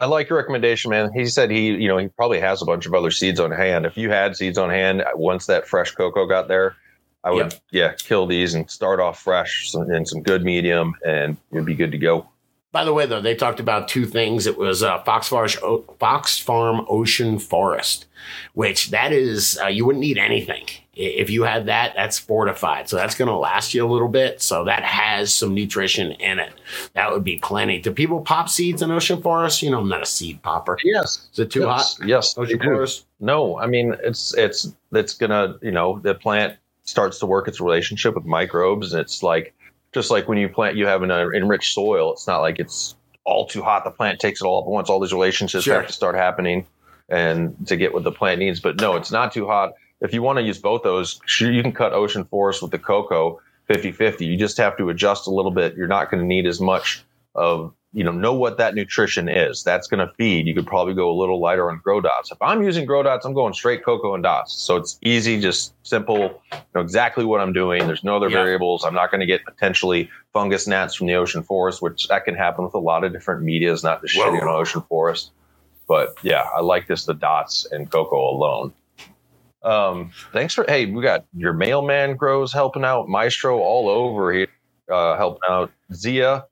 [0.00, 1.12] I like your recommendation, man.
[1.14, 3.86] He said he, you know, he probably has a bunch of other seeds on hand.
[3.86, 6.76] If you had seeds on hand uh, once that fresh cocoa got there,
[7.22, 7.62] I would, Yep.
[7.70, 11.92] yeah, kill these and start off fresh in some good medium, and you'd be good
[11.92, 12.28] to go.
[12.74, 14.48] By the way, though, they talked about two things.
[14.48, 15.48] It was uh, Fox, Farm,
[16.00, 18.06] Fox Farm Ocean Forest,
[18.54, 20.66] which that is, uh, you wouldn't need anything.
[20.92, 22.88] If you had that, that's fortified.
[22.88, 24.42] So that's going to last you a little bit.
[24.42, 26.52] So that has some nutrition in it.
[26.94, 27.78] That would be plenty.
[27.78, 29.62] Do people pop seeds in Ocean Forest?
[29.62, 30.76] You know, I'm not a seed popper.
[30.82, 32.08] Yes, Is it too yes, hot?
[32.08, 32.58] Yes, Ocean.
[32.58, 33.06] Forest?
[33.20, 37.60] No, I mean it's it's it's gonna you know the plant starts to work its
[37.60, 39.54] relationship with microbes, and it's like
[39.94, 42.12] just like when you plant, you have an uh, enriched soil.
[42.12, 43.84] It's not like it's all too hot.
[43.84, 44.90] The plant takes it all up at once.
[44.90, 45.76] All these relationships Sure.
[45.76, 46.66] have to start happening,
[47.08, 48.60] and to get what the plant needs.
[48.60, 49.72] But no, it's not too hot.
[50.00, 52.78] If you want to use both those, sure, you can cut ocean forest with the
[52.78, 54.26] cocoa 50-50.
[54.26, 55.76] You just have to adjust a little bit.
[55.76, 57.02] You're not going to need as much
[57.34, 59.62] of you know know what that nutrition is.
[59.62, 60.46] That's going to feed.
[60.46, 62.30] You could probably go a little lighter on grow dots.
[62.32, 64.54] If I'm using grow dots, I'm going straight cocoa and dots.
[64.54, 66.42] So it's easy, just simple.
[66.74, 67.86] Know exactly what I'm doing.
[67.86, 68.42] There's no other Yeah.
[68.42, 68.84] variables.
[68.84, 72.34] I'm not going to get potentially fungus gnats from the ocean forest, which that can
[72.34, 74.24] happen with a lot of different medias, not just Whoa.
[74.32, 75.30] shitting on ocean forest.
[75.86, 78.72] But yeah, I like this the dots and cocoa alone.
[79.62, 84.48] Um, thanks for hey, we got your mailman grows helping out, Maestro all over here,
[84.90, 86.44] uh, helping out Zia,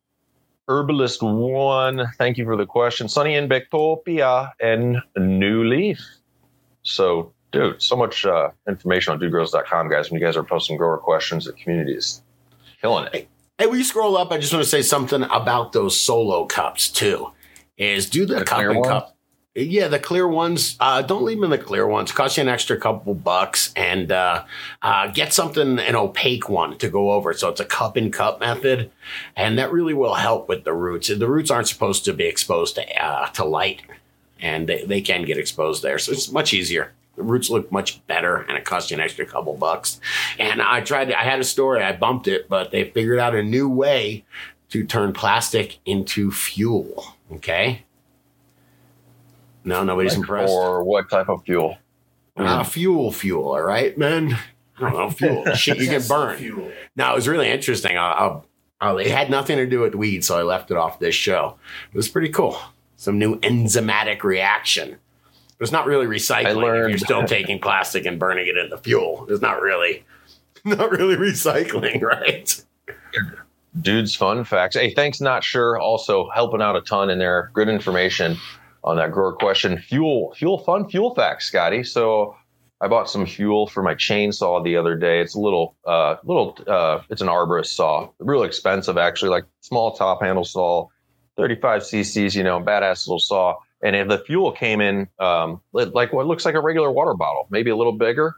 [0.68, 2.06] Herbalist One.
[2.18, 5.98] Thank you for the question, Sunny in Bectopia and New Leaf.
[6.82, 10.10] So, dude, so much uh, information on dudegrows.com, guys.
[10.10, 12.22] When you guys are posting grower questions, the community is
[12.80, 13.28] killing it.
[13.58, 14.32] Hey, will you scroll up?
[14.32, 17.30] I just want to say something about those solo cups too.
[17.76, 18.88] Is do the, The cup and ones?
[18.88, 19.16] cup.
[19.54, 20.78] Yeah, the clear ones.
[20.80, 22.10] Uh, don't leave them in the clear ones.
[22.10, 24.44] Cost you an extra couple bucks, and uh,
[24.80, 27.34] uh, get something an opaque one to go over.
[27.34, 28.90] So it's a cup and cup method,
[29.36, 31.08] and that really will help with the roots.
[31.08, 33.82] The roots aren't supposed to be exposed to uh, to light,
[34.40, 35.98] and they, they can get exposed there.
[35.98, 36.94] So it's much easier.
[37.16, 40.00] The roots look much better, and it costs you an extra couple bucks.
[40.38, 41.12] And I tried.
[41.12, 41.82] I had a story.
[41.82, 44.24] I bumped it, but they figured out a new way
[44.70, 47.16] to turn plastic into fuel.
[47.30, 47.82] Okay.
[49.64, 50.52] No, nobody's impressed.
[50.52, 51.78] Or what type of fuel?
[52.36, 53.48] Uh, fuel, fuel.
[53.52, 54.36] All right, man.
[54.78, 55.44] I don't know fuel.
[55.54, 56.72] Shit, you can burn.
[56.96, 57.96] Now it was really interesting.
[57.96, 58.40] I, I,
[58.80, 61.56] I, it had nothing to do with weed, so I left it off this show.
[61.92, 62.58] It was pretty cool.
[62.96, 64.96] Some new enzymatic reaction.
[65.60, 66.50] It's not really recycling.
[66.50, 69.26] if learned- you're still taking plastic and burning it into fuel.
[69.28, 70.04] It's not really,
[70.64, 72.62] not really recycling, right?
[73.80, 74.76] dude's fun facts.
[74.76, 75.78] Hey, thanks, not sure.
[75.78, 77.50] Also helping out a ton in there.
[77.54, 78.36] Good information
[78.84, 79.78] on that grower question.
[79.78, 81.84] Fuel, fuel, fun fuel facts, Scotty.
[81.84, 82.36] So
[82.80, 85.20] I bought some fuel for my chainsaw the other day.
[85.20, 89.92] It's a little, uh, little, uh, it's an arborist saw, real expensive actually, like small
[89.92, 90.88] top handle saw,
[91.36, 93.56] 35 cc's, you know, badass little saw.
[93.82, 97.48] And if the fuel came in um, like what looks like a regular water bottle,
[97.50, 98.36] maybe a little bigger,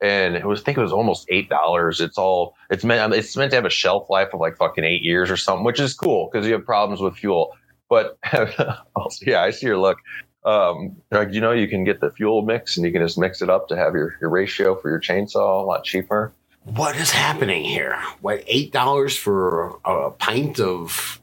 [0.00, 2.00] and it was I think it was almost eight dollars.
[2.00, 5.02] It's all it's meant it's meant to have a shelf life of like fucking eight
[5.02, 7.52] years or something, which is cool because you have problems with fuel.
[7.94, 8.18] But
[8.96, 9.98] also, yeah, I see your look.
[10.44, 13.40] Um, like you know, you can get the fuel mix and you can just mix
[13.40, 16.32] it up to have your, your ratio for your chainsaw a lot cheaper.
[16.64, 17.96] What is happening here?
[18.20, 21.20] What eight dollars for a pint of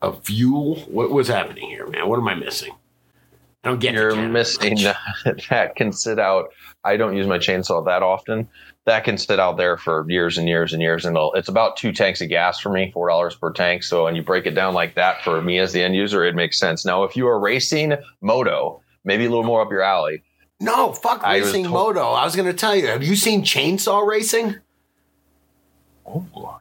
[0.00, 0.76] of fuel?
[0.86, 2.08] What was happening here, man?
[2.08, 2.72] What am I missing?
[3.62, 3.92] I don't get.
[3.92, 4.76] You're missing
[5.50, 6.46] that can sit out.
[6.86, 8.48] I don't use my chainsaw that often.
[8.84, 11.92] That can sit out there for years and years and years, and it's about two
[11.92, 13.82] tanks of gas for me, four dollars per tank.
[13.82, 16.36] So when you break it down like that, for me as the end user, it
[16.36, 16.84] makes sense.
[16.84, 20.22] Now, if you are racing moto, maybe a little more up your alley.
[20.60, 22.10] No, fuck I racing told- moto.
[22.12, 22.86] I was going to tell you.
[22.86, 24.56] Have you seen chainsaw racing?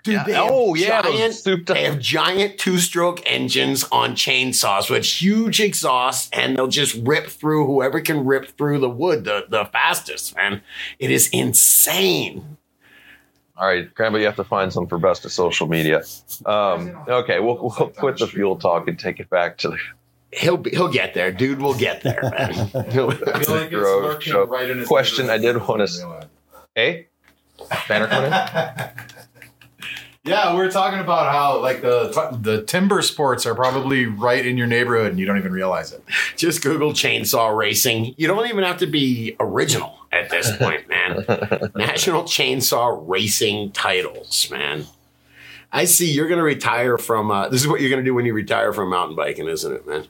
[0.04, 4.90] Dude, they have oh yeah, giant, souped up- they have giant two-stroke engines on chainsaws
[4.90, 9.46] with huge exhaust, and they'll just rip through whoever can rip through the wood the,
[9.50, 10.36] the fastest.
[10.36, 10.62] Man,
[11.00, 12.58] it is insane.
[13.58, 16.04] All right, Cranberry, you have to find some for best of social media.
[16.46, 19.78] Um, okay, we'll, we'll quit the fuel talk and take it back to the
[20.34, 21.62] He'll be, he'll get there, dude.
[21.62, 22.52] We'll get there, man.
[22.92, 26.04] He'll- I feel like it's Grow right in his Question I did wanna s-
[26.76, 27.08] hey
[27.88, 29.06] banner coming in.
[30.26, 34.58] Yeah, we were talking about how like the the timber sports are probably right in
[34.58, 36.04] your neighborhood and you don't even realize it.
[36.36, 38.16] just Google chainsaw racing.
[38.18, 41.26] You don't even have to be original at this point, man.
[41.76, 44.86] National Chainsaw Racing titles, man.
[45.72, 47.30] I see you're going to retire from.
[47.30, 49.72] Uh, this is what you're going to do when you retire from mountain biking, isn't
[49.74, 50.08] it, man?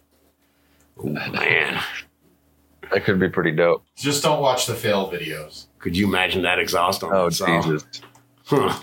[1.04, 1.82] Ooh, man,
[2.92, 3.84] That could be pretty dope.
[3.98, 5.66] Just don't watch the fail videos.
[5.80, 7.62] could you imagine that exhaust on Oh that saw?
[7.62, 7.84] Jesus!
[8.46, 8.80] Huh.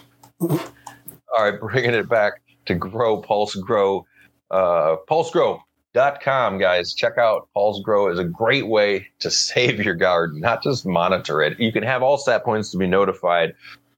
[1.37, 4.07] All right, bringing it back to Grow Pulse Grow,
[4.51, 6.92] uh, PulseGrow.com, guys.
[6.95, 11.42] Check out Pulse Grow is a great way to save your garden, not just monitor
[11.42, 11.59] it.
[11.59, 13.55] You can have all stat points to be notified.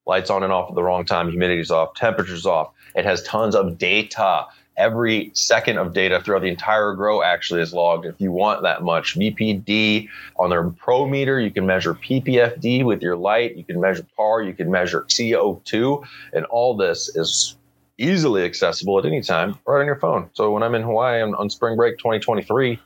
[0.07, 2.71] Lights on and off at the wrong time, humidity's off, temperature's off.
[2.95, 4.47] It has tons of data.
[4.77, 8.83] Every second of data throughout the entire grow actually is logged if you want that
[8.83, 9.17] much.
[9.17, 14.05] VPD on their Pro meter, you can measure PPFD with your light, you can measure
[14.17, 17.57] PAR, you can measure CO2, and all this is
[17.99, 20.29] easily accessible at any time right on your phone.
[20.33, 22.81] So when I'm in Hawaii on, on spring break 2023,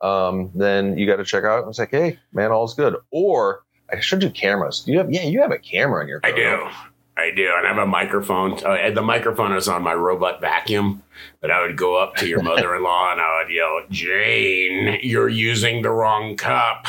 [0.00, 1.66] um, then you got to check out.
[1.68, 2.96] It's like, hey, man, all's good.
[3.10, 4.80] Or I should do cameras.
[4.80, 5.10] Do you have?
[5.10, 6.20] Yeah, you have a camera in your.
[6.24, 6.68] I do.
[7.16, 7.50] I do.
[7.56, 8.54] And I have a microphone.
[8.64, 11.02] Uh, the microphone is on my robot vacuum.
[11.40, 14.98] But I would go up to your mother in law and I would yell, Jane,
[15.02, 16.86] you're using the wrong cup.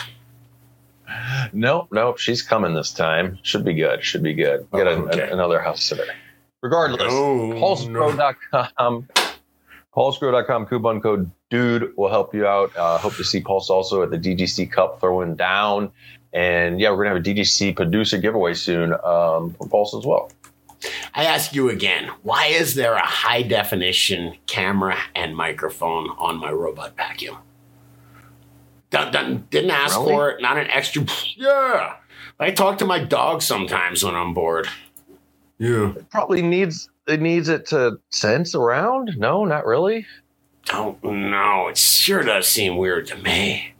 [1.51, 2.17] Nope, nope.
[2.17, 3.37] She's coming this time.
[3.43, 4.03] Should be good.
[4.03, 4.65] Should be good.
[4.73, 5.29] Get a, Oh, okay.
[5.29, 6.05] another house sitter.
[6.61, 9.07] Regardless, Oh, PulseGrow.com.
[9.95, 12.75] PulseGrow.com coupon code dude will help you out.
[12.75, 15.91] Uh, hope to see Pulse also at the DGC Cup throwing down.
[16.33, 20.31] And yeah, we're gonna have a DGC producer giveaway soon um, for Pulse as well.
[21.13, 26.51] I ask you again, why is there a high definition camera and microphone on my
[26.51, 27.37] robot vacuum?
[28.89, 30.11] Dun, dun, didn't ask Really?
[30.11, 31.05] for it, not an extra.
[31.35, 31.95] Yeah.
[32.39, 34.67] I talk to my dog sometimes when I'm bored.
[35.57, 35.91] Yeah.
[35.95, 39.11] It probably needs it needs it to sense around.
[39.17, 40.05] No, not really.
[40.65, 41.67] Don't know.
[41.67, 43.72] It sure does seem weird to me.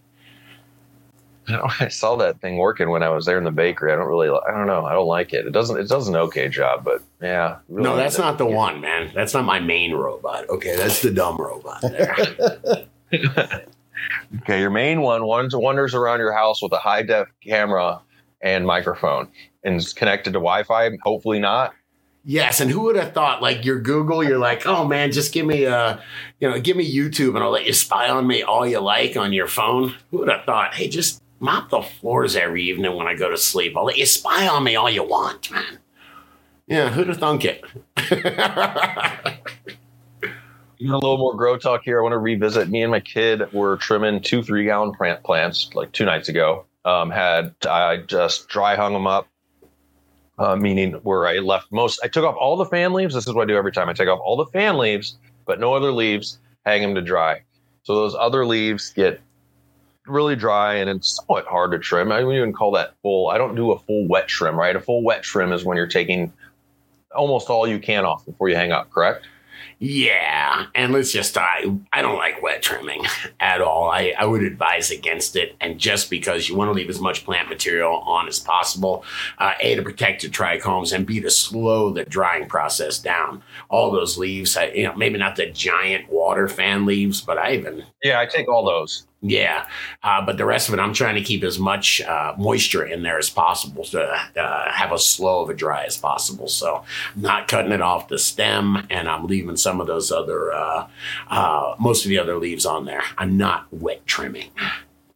[1.80, 3.92] I saw that thing working when I was there in the bakery.
[3.92, 5.46] I don't really, I don't know, I don't like it.
[5.46, 7.58] It doesn't, it does an okay job, but yeah.
[7.70, 8.22] really No, that's it.
[8.22, 9.12] not the one, man.
[9.14, 10.50] That's not my main robot.
[10.50, 12.16] Okay, that's the dumb robot there.
[14.42, 18.02] Okay, your main one wanders, wanders around your house with a high def camera
[18.42, 19.30] and microphone,
[19.64, 20.92] and is connected to Wi-Fi.
[21.04, 21.74] Hopefully not.
[22.26, 23.42] yes, and who would have thought?
[23.42, 25.98] Like your Google, you're like, oh man, just give me uh
[26.42, 29.16] you know, give me YouTube, and I'll let you spy on me all you like
[29.16, 29.96] on your phone.
[30.12, 30.74] Who would have thought?
[30.76, 33.76] Hey, just mop the floors every evening when I go to sleep.
[33.76, 35.78] I'll let you spy on me all you want, man.
[36.68, 37.62] Yeah, who'd have thunk it?
[40.80, 42.00] Even a little more grow talk here.
[42.00, 42.70] I want to revisit.
[42.70, 46.66] Me and my kid were trimming two three gallon plant plants like two nights ago.
[46.86, 49.28] Um, had I just dry hung them up,
[50.40, 52.00] uh, meaning where I left most.
[52.04, 53.14] I took off all the fan leaves.
[53.14, 53.90] This is what I do every time.
[53.90, 56.40] I take off all the fan leaves, but no other leaves.
[56.66, 57.42] Hang them to dry.
[57.84, 59.20] So those other leaves get
[60.08, 62.12] really dry and it's somewhat hard to trim.
[62.12, 63.30] I wouldn't even call that full.
[63.30, 64.76] I don't do a full wet trim, right?
[64.76, 66.34] A full wet trim is when you're taking
[67.16, 69.26] almost all you can off before you hang up, correct?
[69.80, 73.04] Yeah, and let's just I I don't like wet trimming
[73.40, 73.90] at all.
[73.90, 77.26] I, I would advise against it, and just because you want to leave as much
[77.26, 79.04] plant material on as possible,
[79.40, 83.44] uh, a to protect your trichomes, and b to slow the drying process down.
[83.70, 87.54] All those leaves, I, you know, maybe not the giant water fan leaves, but I
[87.54, 89.06] even Yeah, I take all those.
[89.26, 89.68] Yeah,
[90.04, 93.04] uh, but the rest of it, I'm trying to keep as much uh, moisture in
[93.04, 96.50] there as possible to uh, have as slow of a dry as possible.
[96.50, 96.84] So
[97.16, 100.88] I'm not cutting it off the stem, and I'm leaving some of those other, uh,
[101.30, 103.04] uh, most of the other leaves on there.
[103.18, 104.50] I'm not wet trimming.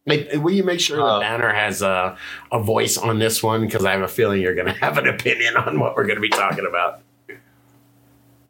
[0.06, 2.16] Will you make sure Uh, the banner has a,
[2.50, 3.66] a voice on this one?
[3.66, 6.16] Because I have a feeling you're going to have an opinion on what we're going
[6.16, 7.02] to be talking about.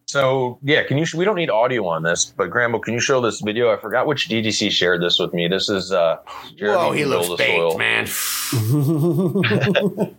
[0.08, 1.04] So yeah, can you?
[1.14, 3.70] We don't need audio on this, but Grambo, can you show this video?
[3.70, 5.48] I forgot which DGC shared this with me.
[5.48, 6.16] This is uh,
[6.56, 7.76] Jeremy Whoa, he looks baked, Soil.
[7.76, 8.08] man.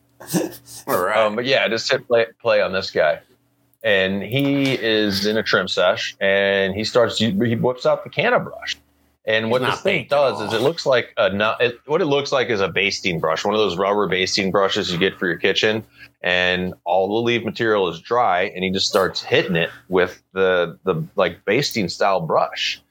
[0.88, 1.18] All right.
[1.18, 3.20] Um, but yeah, just hit play, play on this guy,
[3.84, 8.40] and he is in a trim sesh, and he starts he whips out the canna
[8.40, 8.78] brush,
[9.26, 12.50] and what this thing does is it looks like a it, what it looks like
[12.50, 15.84] is a basting brush, one of those rubber basting brushes you get for your kitchen,
[16.22, 20.78] and all the leaf material is dry, and he just starts hitting it with the
[20.84, 22.82] the like basting style brush.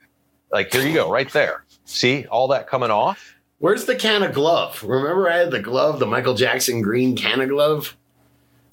[0.50, 1.64] Like here you go, right there.
[1.84, 3.34] See all that coming off.
[3.58, 4.82] Where's the can of glove?
[4.84, 7.96] Remember, I had the glove, the Michael Jackson green can of glove.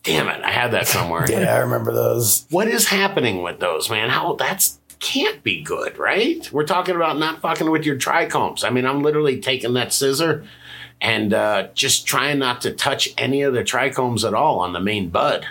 [0.04, 1.26] Damn it, I had that somewhere.
[1.30, 2.46] yeah, I remember those.
[2.52, 4.10] What is happening with those, man?
[4.10, 6.50] How that's can't be good, right?
[6.52, 8.64] We're talking about not fucking with your trichomes.
[8.64, 10.46] I mean, I'm literally taking that scissor
[11.06, 14.80] and uh, just trying not to touch any of the trichomes at all on the
[14.80, 15.46] main bud.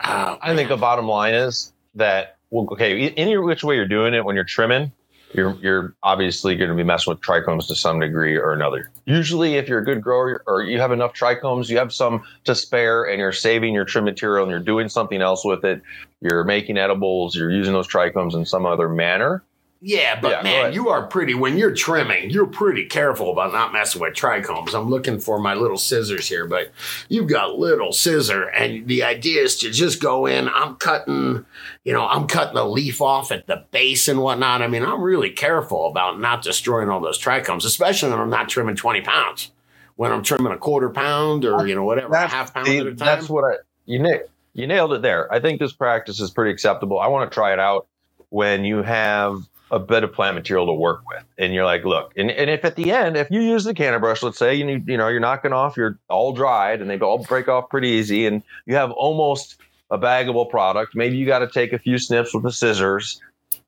[0.00, 4.12] Uh, I think the bottom line is that well, okay, any which way you're doing
[4.12, 4.90] it when you're trimming,
[5.34, 8.90] you're you're obviously going to be messing with trichomes to some degree or another.
[9.04, 12.56] Usually, if you're a good grower or you have enough trichomes, you have some to
[12.56, 15.80] spare, and you're saving your trim material and you're doing something else with it.
[16.20, 17.36] You're making edibles.
[17.36, 19.44] You're using those trichomes in some other manner.
[19.86, 22.30] Yeah, but Yeah, man, you are pretty when you're trimming.
[22.30, 24.72] You're pretty careful about not messing with trichomes.
[24.74, 26.72] I'm looking for my little scissors here, but
[27.10, 30.48] you've got little scissor, and the idea is to just go in.
[30.48, 31.44] I'm cutting,
[31.84, 34.62] you know, I'm cutting the leaf off at the base and whatnot.
[34.62, 38.48] I mean, I'm really careful about not destroying all those trichomes, especially when I'm not
[38.48, 39.50] trimming 20 pounds.
[39.96, 42.86] When I'm trimming a quarter pound or you know whatever, That's- half pound See, at
[42.86, 42.96] a time.
[43.04, 45.30] That's what I you na- you nailed it there.
[45.30, 46.98] I think this practice is pretty acceptable.
[46.98, 47.86] I want to try it out
[48.30, 52.12] when you have a bit of plant material to work with, and you're like, look,
[52.16, 54.64] and, and if at the end, if you use the canna brush, let's say you
[54.64, 57.88] need, you know you're knocking off, you're all dried, and they all break off pretty
[57.88, 59.56] easy, and you have almost
[59.90, 60.94] a baggable product.
[60.94, 63.20] Maybe you got to take a few snips with the scissors,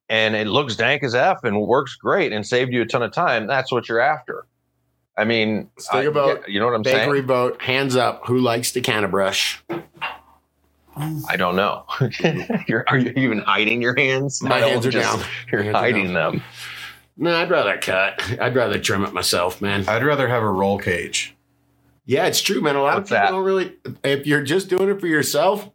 [0.08, 3.12] and it looks dank as f and works great and saved you a ton of
[3.12, 3.46] time.
[3.46, 4.46] That's what you're after.
[5.16, 7.08] I mean, think about you know what I'm saying?
[7.08, 8.26] Bakery vote, hands up.
[8.26, 9.62] Who likes the canna brush?
[10.96, 11.84] I don't know.
[12.68, 14.42] you're, are you even hiding your hands?
[14.42, 15.28] My I hands are just- down.
[15.52, 16.42] You're Hands are hiding them.
[17.18, 18.22] No, I'd rather cut.
[18.40, 19.88] I'd rather trim it myself, man.
[19.88, 21.34] I'd rather have a roll cage.
[22.04, 22.76] Yeah, it's true, man.
[22.76, 23.30] A lot What's of people that?
[23.32, 23.72] don't really.
[24.04, 25.68] If you're just doing it for yourself,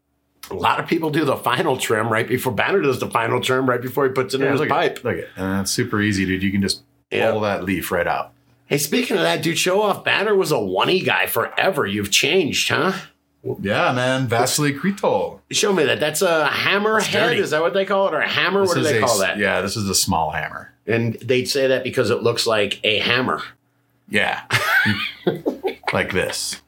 [0.49, 3.67] a lot of people do the final trim right before Banner does the final trim
[3.67, 4.97] right before he puts it in his look pipe.
[4.99, 6.41] At, look at and it's super easy, dude.
[6.43, 7.31] You can just Yeah.
[7.31, 8.33] pull that leaf right out.
[8.67, 10.03] Hey, speaking of that, dude, show off.
[10.05, 11.85] Banner was a one guy forever.
[11.85, 12.93] You've changed, huh?
[13.43, 14.27] Yeah, man.
[14.27, 15.39] Vasily Kritol.
[15.49, 15.99] Show me that.
[15.99, 17.37] That's a hammer head.
[17.37, 18.61] Is that what they call it, or a hammer?
[18.63, 19.37] what do they a- call that?
[19.37, 20.73] Yeah, this is a small hammer.
[20.85, 23.41] And they'd say that because it looks like a hammer.
[24.09, 24.41] Yeah.
[25.93, 26.61] like this.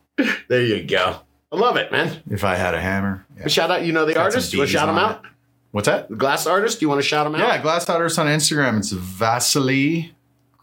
[0.48, 1.18] There you go.
[1.52, 2.24] I love it, man.
[2.30, 3.26] If I had a hammer.
[3.38, 3.48] Yeah.
[3.48, 4.54] Shout out, you know the Got artist.
[4.54, 5.24] You want to shout him out?
[5.72, 6.10] What's that?
[6.10, 6.82] The glass artist.
[6.82, 7.40] You want to shout him out?
[7.40, 8.78] Yeah, Glass Artist on Instagram.
[8.78, 10.14] It's Vasily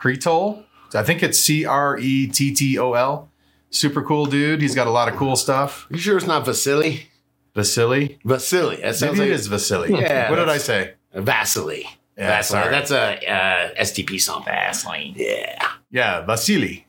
[0.01, 0.65] Kritol.
[0.95, 3.29] I think it's C R E T T O L.
[3.71, 4.61] Super cool dude.
[4.61, 5.87] He's got a lot of cool stuff.
[5.91, 7.09] You sure it's not Vasily?
[7.55, 8.19] Vasily.
[8.25, 8.77] Vasily.
[8.77, 9.91] That sounds Maybe like it is Vasily.
[9.93, 10.95] Yeah, what did I say?
[11.15, 11.87] Vasily.
[12.17, 12.61] Yeah, Vasily.
[12.61, 12.71] sorry.
[12.71, 14.45] That's a uh, STP song.
[14.45, 15.15] Vasily.
[15.17, 15.69] Yeah.
[15.91, 16.87] Yeah, Vasily.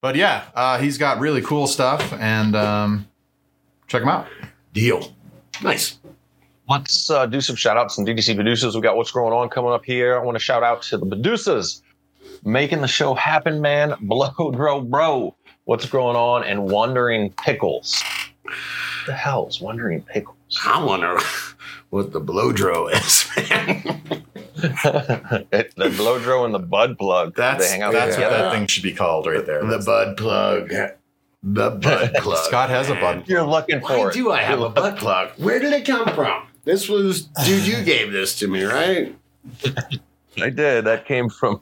[0.00, 3.06] But yeah, uh, he's got really cool stuff, and um,
[3.86, 4.26] check him out.
[4.72, 5.14] Deal.
[5.62, 5.98] Nice.
[6.68, 8.74] Let's uh, do some shout outs and DGC producers.
[8.74, 10.18] We got what's going on coming up here.
[10.18, 11.82] I want to shout out to the producers
[12.44, 13.94] making the show happen, man.
[14.00, 15.36] Blow, bro, bro.
[15.70, 16.42] What's going on?
[16.42, 18.02] And Wondering Pickles.
[18.42, 18.54] What
[19.06, 20.58] the hell is Wondering Pickles?
[20.66, 21.16] I wonder
[21.90, 24.24] what the blowdro is, man.
[25.52, 27.36] it, the Blowdro and the Bud Plug.
[27.36, 28.34] That's they hang out that's together.
[28.34, 29.64] what that thing should be called right there.
[29.64, 30.70] the bud plug.
[30.70, 32.44] The bud plug.
[32.46, 33.28] Scott has a bud.
[33.28, 34.12] You're looking for Why it.
[34.12, 35.30] do I have a butt plug?
[35.36, 36.48] Where did it come from?
[36.64, 39.16] This was, dude, you gave this to me, right?
[40.36, 40.86] I did.
[40.86, 41.60] That came from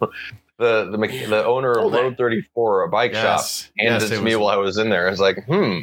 [0.59, 1.95] the the, mech- the owner of Hold.
[1.95, 3.41] Road 34, a bike shop.
[3.79, 5.07] Handed yes, it it to me was- while I was in there.
[5.07, 5.81] I was like, hmm.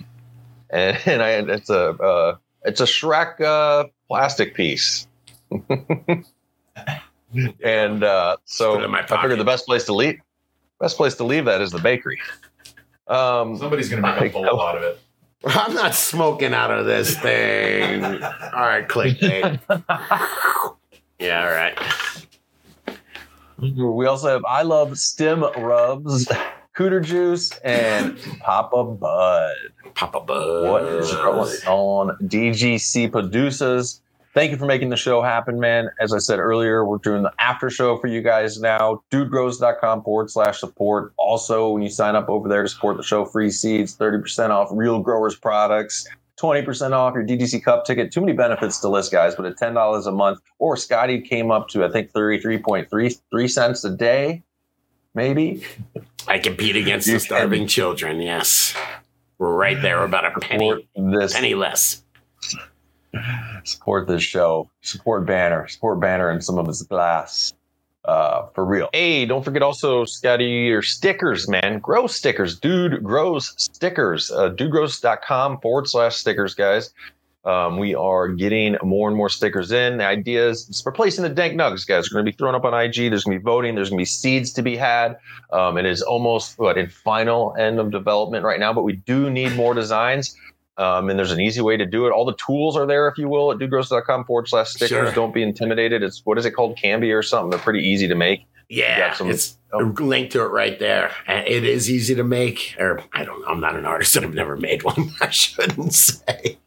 [0.70, 5.08] And, and I it's a uh, it's a Shrek uh, plastic piece.
[7.64, 10.20] and uh, so Put it in my I figured the best place to leave
[10.80, 12.20] best place to leave that is the bakery.
[13.08, 15.00] Um, Somebody's gonna make a bowl out of it.
[15.46, 18.04] I'm not smoking out of this thing.
[18.04, 18.10] All
[18.66, 19.60] right, clickbait.
[21.20, 21.78] yeah, all right.
[23.60, 26.28] We also have I Love Stem Rubs,
[26.76, 29.56] Cooter Juice, and Papa Bud.
[29.94, 30.70] Papa Bud.
[30.70, 32.18] What is going on?
[32.24, 34.02] DGC Producers.
[34.34, 35.90] Thank you for making the show happen, man.
[36.02, 39.02] As I said earlier, we're doing the after show for you guys now.
[39.10, 41.14] Dudegrows.com forward slash support.
[41.16, 44.68] Also, when you sign up over there to support the show, free seeds, 30% off
[44.74, 46.06] real growers products,
[46.38, 48.12] 20% off your DGC Cup ticket.
[48.12, 50.40] Too many benefits to list, guys, but at $10 a month.
[50.60, 54.44] Or Scotty came up to, I think, 33.33 cents a day,
[55.14, 55.64] maybe.
[56.28, 58.22] I compete against the starving children.
[58.22, 58.76] Yes,
[59.38, 60.04] we're right there.
[60.04, 62.04] About a penny, this penny less.
[63.64, 67.54] support this show, support Banner, support Banner and some of his glass.
[68.06, 68.88] Uh, for real.
[68.94, 71.80] Hey, don't forget also, Scotty, your stickers, man.
[71.80, 72.60] Grow stickers.
[72.60, 74.30] Dude grows stickers.
[74.30, 76.94] Uh, dudegrows.com forward slash stickers, guys.
[77.46, 79.98] Um, we are getting more and more stickers in.
[79.98, 82.10] The idea is replacing the dank nugs, guys.
[82.10, 83.12] We're going to be thrown up on IG.
[83.12, 83.76] There's going to be voting.
[83.76, 85.18] There's going to be seeds to be had.
[85.52, 89.30] Um, it is almost what in final end of development right now, but we do
[89.30, 90.36] need more designs.
[90.78, 92.12] Um, and there's an easy way to do it.
[92.12, 94.90] All the tools are there, if you will, at dudegrows.com forward slash stickers.
[94.90, 95.12] Sure.
[95.12, 96.04] Don't be intimidated.
[96.04, 96.78] It's what is it called?
[96.78, 97.52] Canva or something.
[97.52, 98.46] They're pretty easy to make.
[98.70, 99.86] Yeah, some- it's oh.
[99.86, 101.12] a link to it right there.
[101.28, 103.48] It is easy to make, or I don't know.
[103.48, 105.12] I'm not an artist and I've never made one.
[105.22, 106.58] I shouldn't say.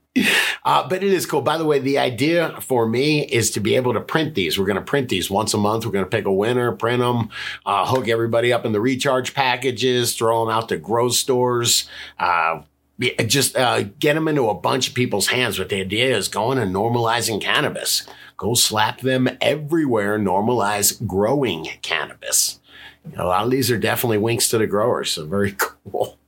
[0.65, 1.43] Uh, but it is cool.
[1.43, 4.59] By the way, the idea for me is to be able to print these.
[4.59, 5.85] We're going to print these once a month.
[5.85, 7.31] We're going to pick a winner, print them,
[7.65, 11.89] uh, hook everybody up in the recharge packages, throw them out to grow stores.
[12.19, 12.63] Uh,
[13.27, 15.59] just uh, get them into a bunch of people's hands.
[15.59, 18.07] But the idea is going and normalizing cannabis.
[18.37, 20.19] Go slap them everywhere.
[20.19, 22.61] Normalize growing cannabis.
[23.17, 25.11] A lot of these are definitely winks to the growers.
[25.13, 26.19] So very cool.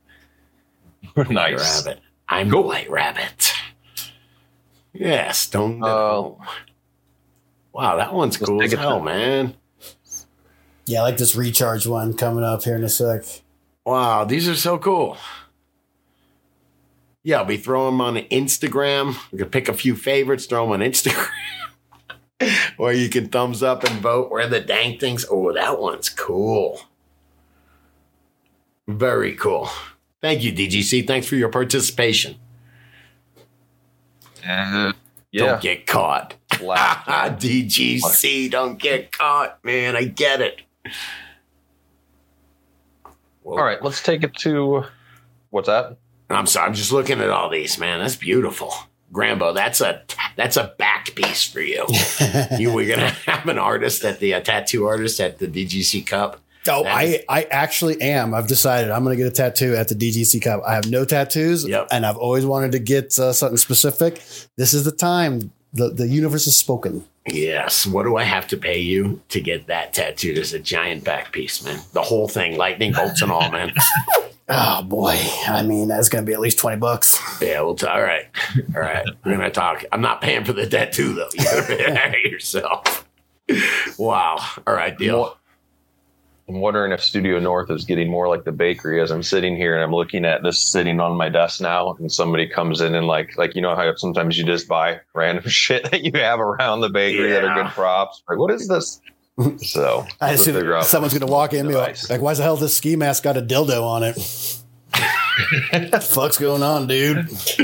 [1.13, 1.85] White nice.
[1.85, 2.01] rabbit.
[2.29, 3.51] I'm the white rabbit.
[4.93, 6.39] Yes, don't know.
[7.73, 9.55] wow, that one's cool take as hell, to- man.
[10.85, 13.23] Yeah, I like this recharge one coming up here in a sec.
[13.85, 15.17] Wow, these are so cool.
[17.23, 19.15] Yeah, I'll be throwing them on Instagram.
[19.31, 21.27] We can pick a few favorites, throw them on Instagram.
[22.77, 25.25] or you can thumbs up and vote where the dang things.
[25.29, 26.81] Oh, that one's cool.
[28.87, 29.69] Very cool.
[30.21, 31.05] Thank you, DGC.
[31.05, 32.35] Thanks for your participation.
[34.47, 34.91] Uh,
[35.33, 36.35] Don't get caught.
[36.51, 39.95] DGC, don't get caught, man.
[39.95, 40.61] I get it.
[43.45, 44.83] All right, let's take it to
[45.49, 45.97] what's that?
[46.35, 46.67] I'm sorry.
[46.67, 47.99] I'm just looking at all these, man.
[47.99, 48.73] That's beautiful.
[49.13, 50.03] Grambo, that's a
[50.37, 51.85] that's a back piece for you.
[52.57, 56.39] you were gonna have an artist at the tattoo artist at the DGC Cup.
[56.69, 58.33] Oh, That I, I actually am.
[58.35, 60.61] I've decided I'm going to get a tattoo at the DGC Cup.
[60.63, 61.87] I have no tattoos, Yep.
[61.91, 64.21] and I've always wanted to get uh, something specific.
[64.57, 65.51] This is the time.
[65.73, 67.03] The, the universe has spoken.
[67.25, 67.87] Yes.
[67.87, 71.31] What do I have to pay you to get that tattooed as a giant back
[71.31, 71.79] piece, man?
[71.93, 73.73] The whole thing, lightning bolts and all, man.
[74.49, 75.17] Oh boy,
[75.47, 77.17] I mean that's going to be at least twenty bucks.
[77.41, 78.25] Yeah, we'll t- all right.
[78.75, 79.05] All right.
[79.25, 79.85] We're gonna talk.
[79.91, 81.29] I'm not paying for the tattoo though.
[81.33, 81.63] You gotta
[82.11, 83.07] pay yourself.
[83.97, 84.37] Wow.
[84.67, 85.37] All right, deal.
[86.49, 89.73] I'm wondering if Studio North is getting more like the bakery as I'm sitting here
[89.75, 93.07] and I'm looking at this sitting on my desk now and somebody comes in and
[93.07, 96.81] like like you know how sometimes you just buy random shit that you have around
[96.81, 98.21] the bakery that are good props.
[98.27, 98.99] Like what is this?
[99.59, 102.09] So I let's assume someone's going to walk in and be like, device.
[102.09, 104.17] like, "Why the hell this ski mask got a dildo on it?"
[105.71, 107.27] what the fuck's going on, dude?
[107.29, 107.57] It's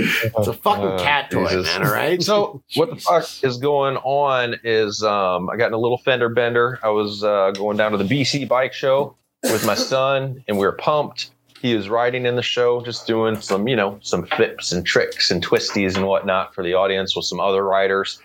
[0.47, 1.65] a fucking Uh, cat toy, Jesus.
[1.78, 1.86] man.
[1.86, 2.22] All right.
[2.24, 6.30] So what the fuck is going on is um, I got in a little fender
[6.30, 6.80] bender.
[6.82, 10.65] I was uh, going down to the BC bike show with my son, and we
[10.65, 11.32] were pumped.
[11.61, 15.32] He was riding in the show, just doing some, you know, some flips and tricks
[15.32, 18.22] and twisties and whatnot for the audience with some other riders.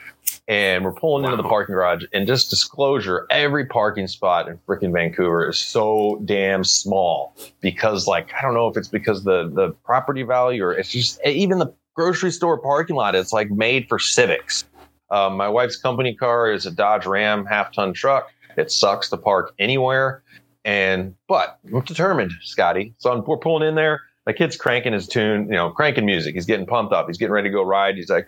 [0.49, 2.05] And we're pulling into the parking garage.
[2.13, 8.33] And just disclosure, every parking spot in freaking Vancouver is so damn small because, like,
[8.35, 11.73] I don't know if it's because the the property value or it's just even the
[11.95, 13.15] grocery store parking lot.
[13.15, 14.65] It's like made for civics.
[15.11, 18.31] Um, my wife's company car is a Dodge Ram half ton truck.
[18.57, 20.23] It sucks to park anywhere.
[20.65, 22.95] And but I'm determined, Scotty.
[22.99, 24.01] So I'm, we're pulling in there.
[24.27, 26.35] My kid's cranking his tune, you know, cranking music.
[26.35, 27.09] He's getting pumped up.
[27.09, 27.97] He's getting ready to go ride.
[27.97, 28.27] He's like,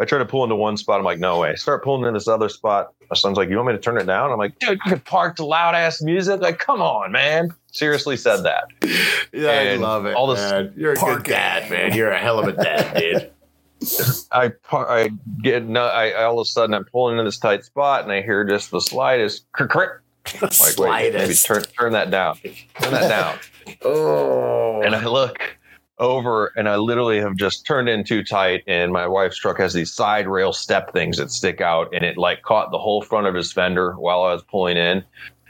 [0.00, 0.98] I try to pull into one spot.
[0.98, 1.50] I'm like, no way.
[1.50, 2.94] I Start pulling in this other spot.
[3.10, 4.32] My son's like, you want me to turn it down?
[4.32, 6.40] I'm like, dude, you can park to loud ass music.
[6.40, 7.52] Like, come on, man.
[7.72, 8.64] Seriously said that.
[9.32, 10.14] Yeah, I love it.
[10.14, 10.72] all this man.
[10.76, 11.94] You're a good dad, man.
[11.94, 13.30] You're a hell of a dad, dude.
[14.32, 15.10] I par- I
[15.42, 15.86] get no.
[15.86, 18.70] I all of a sudden I'm pulling into this tight spot and I hear just
[18.70, 19.90] the slightest crick crick.
[20.42, 22.36] Like wait, maybe turn turn that down.
[22.80, 23.38] Turn that down.
[23.82, 25.56] Oh, and I look
[26.00, 29.72] over and I literally have just turned in too tight and my wife's truck has
[29.74, 33.26] these side rail step things that stick out and it like caught the whole front
[33.28, 35.04] of his fender while I was pulling in.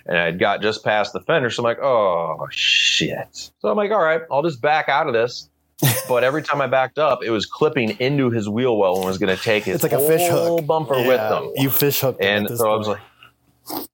[0.06, 1.48] and I'd got just past the fender.
[1.50, 3.50] So I'm like, oh shit.
[3.60, 5.48] So I'm like, all right, I'll just back out of this.
[6.08, 9.16] but every time I backed up, it was clipping into his wheel well and was
[9.16, 10.66] going to take his It's like a fish hook.
[10.66, 11.52] bumper with them.
[11.56, 12.18] You fish hook.
[12.20, 13.00] And so I was like,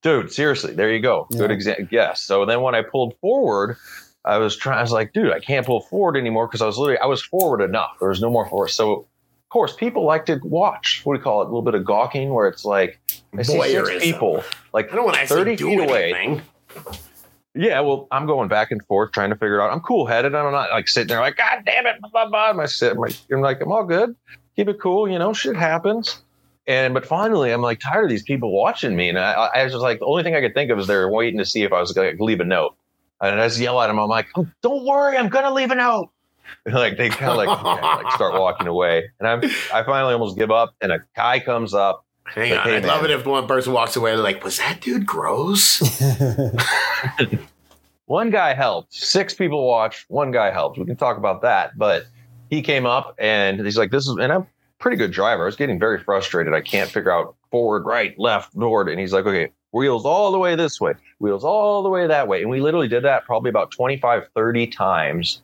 [0.03, 1.29] dude, seriously, there you go.
[1.31, 1.87] Good example.
[1.93, 2.23] Yes.
[2.23, 3.77] So then when I pulled forward,
[4.27, 6.77] I was trying, I was like, dude, I can't pull forward anymore because I was
[6.77, 7.97] literally, I was forward enough.
[8.01, 8.69] There was no more forward.
[8.69, 11.45] So, of course, people like to watch, what do you call it?
[11.45, 13.01] A little bit of gawking where it's like,
[13.39, 16.13] I see six people, like I don't want to actually 30 do feet away.
[16.13, 16.43] anything.
[17.55, 19.71] yeah, well, I'm going back and forth trying to figure it out.
[19.71, 20.35] I'm cool headed.
[20.35, 22.63] I'm not like sitting there like, God damn it, blah, blah, blah.
[22.63, 22.99] I'm, sitting,
[23.33, 24.17] I'm like, I'm all good.
[24.57, 25.09] Keep it cool.
[25.09, 26.21] You know, shit happens.
[26.67, 29.09] And, but finally, I'm like tired of these people watching me.
[29.09, 31.09] And I, I was just like, the only thing I could think of is they're
[31.09, 32.75] waiting to see if I was going to leave a note.
[33.21, 33.99] And I just yell at them.
[33.99, 36.11] I'm like, "Oh, don't worry, I'm going to leave a note.
[36.65, 39.11] And like, they kind of like, okay, like start walking away.
[39.19, 39.43] And I'm,
[39.73, 40.75] I finally almost give up.
[40.81, 42.05] And a guy comes up.
[42.25, 42.65] Hang Like, on.
[42.67, 45.81] hey, I'd love it if one person walks away they're like, was that dude gross?
[48.07, 48.95] One guy helped.
[48.95, 50.05] Six people watched.
[50.09, 50.79] One guy helped.
[50.79, 51.77] We can talk about that.
[51.77, 52.07] But
[52.51, 54.47] he came up and he's like, "This is," and I'm
[54.79, 55.43] pretty good driver.
[55.43, 56.55] I was getting very frustrated.
[56.55, 58.89] I can't figure out forward, right, left, forward.
[58.89, 62.27] And he's like, "Okay, wheels all the way this way, wheels all the way that
[62.29, 65.43] way." And we literally did that probably about 25, 30 times,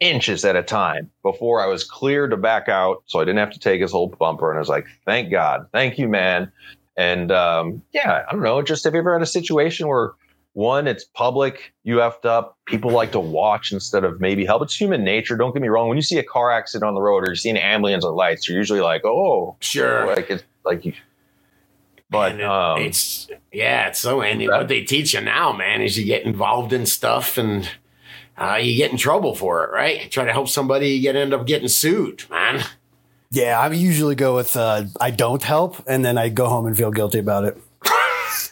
[0.00, 3.02] inches at a time before I was clear to back out.
[3.06, 4.50] So I didn't have to take his whole bumper.
[4.50, 6.52] And I was like, "Thank God, thank you, man."
[6.96, 8.62] And um, yeah, I don't know.
[8.62, 10.12] Just have you ever had a situation where
[10.54, 12.56] one, it's public, you effed up.
[12.66, 14.62] People like to watch instead of maybe help.
[14.62, 15.36] It's human nature.
[15.36, 15.86] Don't get me wrong.
[15.88, 18.12] When you see a car accident on the road or you see an ambulance or
[18.14, 20.06] lights, you're usually like, oh, Sure.
[20.06, 20.94] like it's like you.
[22.10, 24.58] But it- um, it's yeah, it's so and Right.
[24.58, 27.68] what they teach you now, man, is you get involved in stuff and
[28.38, 30.04] uh, you get in trouble for it, right?
[30.04, 32.62] You try to help somebody, you get end up getting sued, man.
[33.30, 36.76] yeah, I usually go with uh, I don't help, and then I go home and
[36.76, 37.56] feel guilty about it.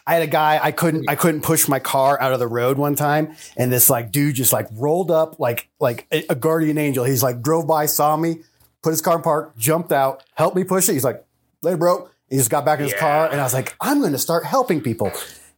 [0.06, 2.76] I had a guy I couldn't I couldn't push my car out of the road
[2.76, 6.76] one time, and this like dude just like rolled up like like a, a guardian
[6.76, 7.04] angel.
[7.04, 8.38] He's like drove by, saw me,
[8.82, 10.94] put his car in park, jumped out, helped me push it.
[10.94, 11.24] He's like,
[11.62, 12.98] "Later, bro." He just got back in his Yeah.
[13.00, 15.12] car, and I was like, "I'm going to start helping people,"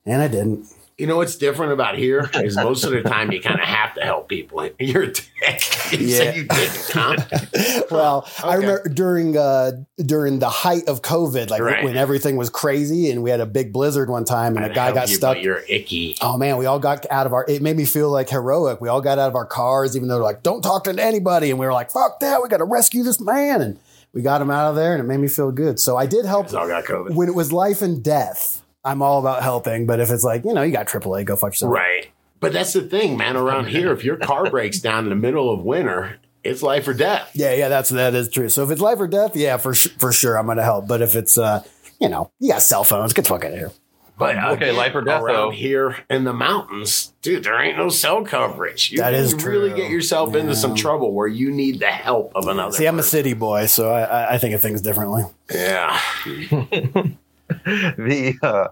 [0.04, 0.66] and I didn't.
[0.98, 3.94] You know what's different about here is most of the time you kind of have
[3.96, 4.66] to help people.
[4.78, 5.92] You're a dick.
[5.92, 6.16] You Yeah.
[6.16, 11.84] said you didn't, well, I remember during uh, during the height of COVID, like Right.
[11.84, 14.92] when everything was crazy, and we had a big blizzard one time, and a guy
[14.92, 15.42] got you, stuck.
[15.42, 16.16] You're icky.
[16.22, 17.44] Oh man, we all got out of our.
[17.46, 18.80] It made me feel like heroic.
[18.80, 21.50] We all got out of our cars, even though they're like, "Don't talk to anybody,"
[21.50, 22.42] and we were like, "Fuck that!
[22.42, 23.78] We got to rescue this man!" And
[24.14, 25.78] we got him out of there, and it made me feel good.
[25.78, 27.14] So I did help all got COVID.
[27.14, 28.62] when it was life and death.
[28.86, 31.50] I'm all about helping, but if it's like you know, you got AAA, go fuck
[31.52, 31.72] yourself.
[31.72, 32.10] Right.
[32.40, 33.36] But that's the thing, man.
[33.36, 36.94] Around here, if your car breaks down in the middle of winter, it's life or
[36.94, 37.30] death.
[37.34, 38.48] Yeah, yeah, that's that is true.
[38.48, 40.86] So if it's life or death, yeah, for su- for sure, I'm gonna help.
[40.86, 41.62] But if it's uh,
[42.00, 43.72] you know, you got cell phones, get the fuck out of here.
[44.18, 45.50] But Okay, again, life or death, around though.
[45.50, 48.90] here in the mountains, dude, there ain't no cell coverage.
[48.90, 49.76] You That can is really true.
[49.76, 52.72] get yourself into some trouble where you need the help of another.
[52.72, 55.24] See, I'm a city boy, so I, I, I think of things differently.
[55.52, 56.00] Yeah.
[57.98, 58.68] the uh,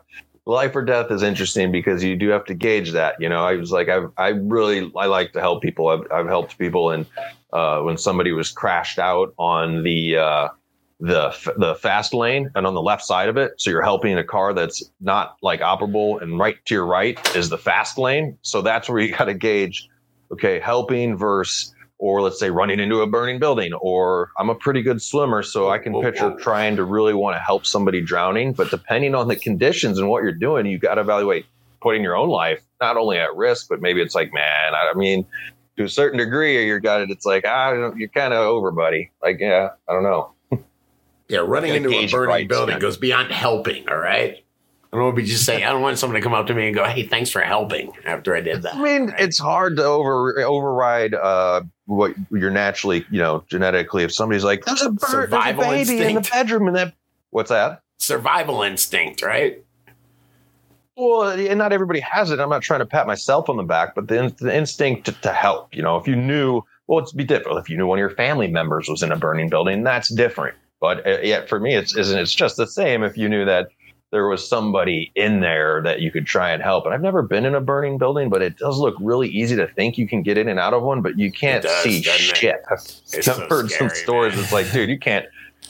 [0.47, 3.16] life or death is interesting because you do have to gauge that.
[3.20, 5.88] You know, I was like, I I really I like to help people.
[5.88, 7.05] I've I've helped people, and
[7.53, 10.49] uh, when somebody was crashed out on the uh,
[11.01, 14.24] the the fast lane and on the left side of it, so you're helping a
[14.24, 18.38] car that's not like operable, and right to your right is the fast lane.
[18.42, 19.88] So that's where you got to gauge,
[20.30, 21.74] okay, helping versus.
[21.99, 25.70] Or let's say running into a burning building, or I'm a pretty good swimmer, so
[25.70, 26.38] I can Whoa, picture whoa.
[26.40, 28.53] trying to really want to help somebody drowning.
[28.53, 31.47] But depending on the conditions and what you're doing, you've got to evaluate
[31.80, 34.95] putting your own life not only at risk, but maybe it's like, man, I, I
[34.95, 35.24] mean,
[35.76, 37.11] to a certain degree, you're got it.
[37.11, 39.11] It's like, ah, you're kind of over, buddy.
[39.22, 40.32] Like, yeah, I don't know.
[41.28, 44.43] Yeah, running into a burning building goes beyond helping, all right?
[44.95, 46.55] I don't want to be just saying, I don't want someone to come up to
[46.55, 48.76] me and go, hey, thanks for helping after I did that.
[48.76, 49.20] I mean, right?
[49.20, 54.05] it's hard to over override uh, what you're naturally, you know, genetically.
[54.05, 56.95] If somebody's like, there's a bird, there's a Survival baby in the bedroom, and that,
[57.30, 57.82] what's that?
[57.99, 59.64] survival instinct, right?
[60.97, 62.38] Well, and not everybody has it.
[62.38, 65.12] I'm not trying to pat myself on the back, but the, in- the instinct to,
[65.22, 65.74] to help.
[65.74, 67.59] You know, if you knew, well, it's be different.
[67.59, 70.57] If you knew one of your family members was in a burning building, that's different.
[70.80, 72.16] But uh, yet, for me, it's isn't.
[72.16, 73.03] It's just the same.
[73.03, 73.70] If you knew that
[74.14, 76.84] there was somebody in there that you could try and help.
[76.84, 79.66] And I've never been in a burning building, but it does look really easy to
[79.66, 82.30] think you can get in and out of one, but you can't does, see doesn't
[82.30, 82.36] it?
[82.36, 82.56] shit.
[82.70, 84.34] It's I've so heard some scary, stories.
[84.36, 84.44] man.
[84.44, 85.26] It's like, dude, you can't.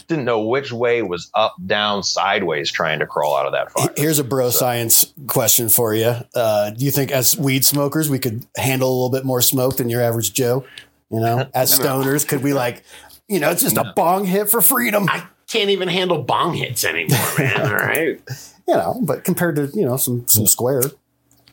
[0.08, 3.88] Didn't know which way was up, down, sideways, trying to crawl out of that fire.
[3.96, 6.14] Here's a bro So- science question for you.
[6.34, 9.78] Uh, do you think, as weed smokers, we could handle a little bit more smoke
[9.78, 10.66] than your average Joe?
[11.10, 12.82] You know, as stoners, could we like,
[13.26, 16.84] you know, it's just a bong hit for freedom, I can't even handle bong hits
[16.84, 17.60] anymore, man.
[17.62, 18.20] All right.
[18.68, 20.82] you know, but compared to, you know, some, some square.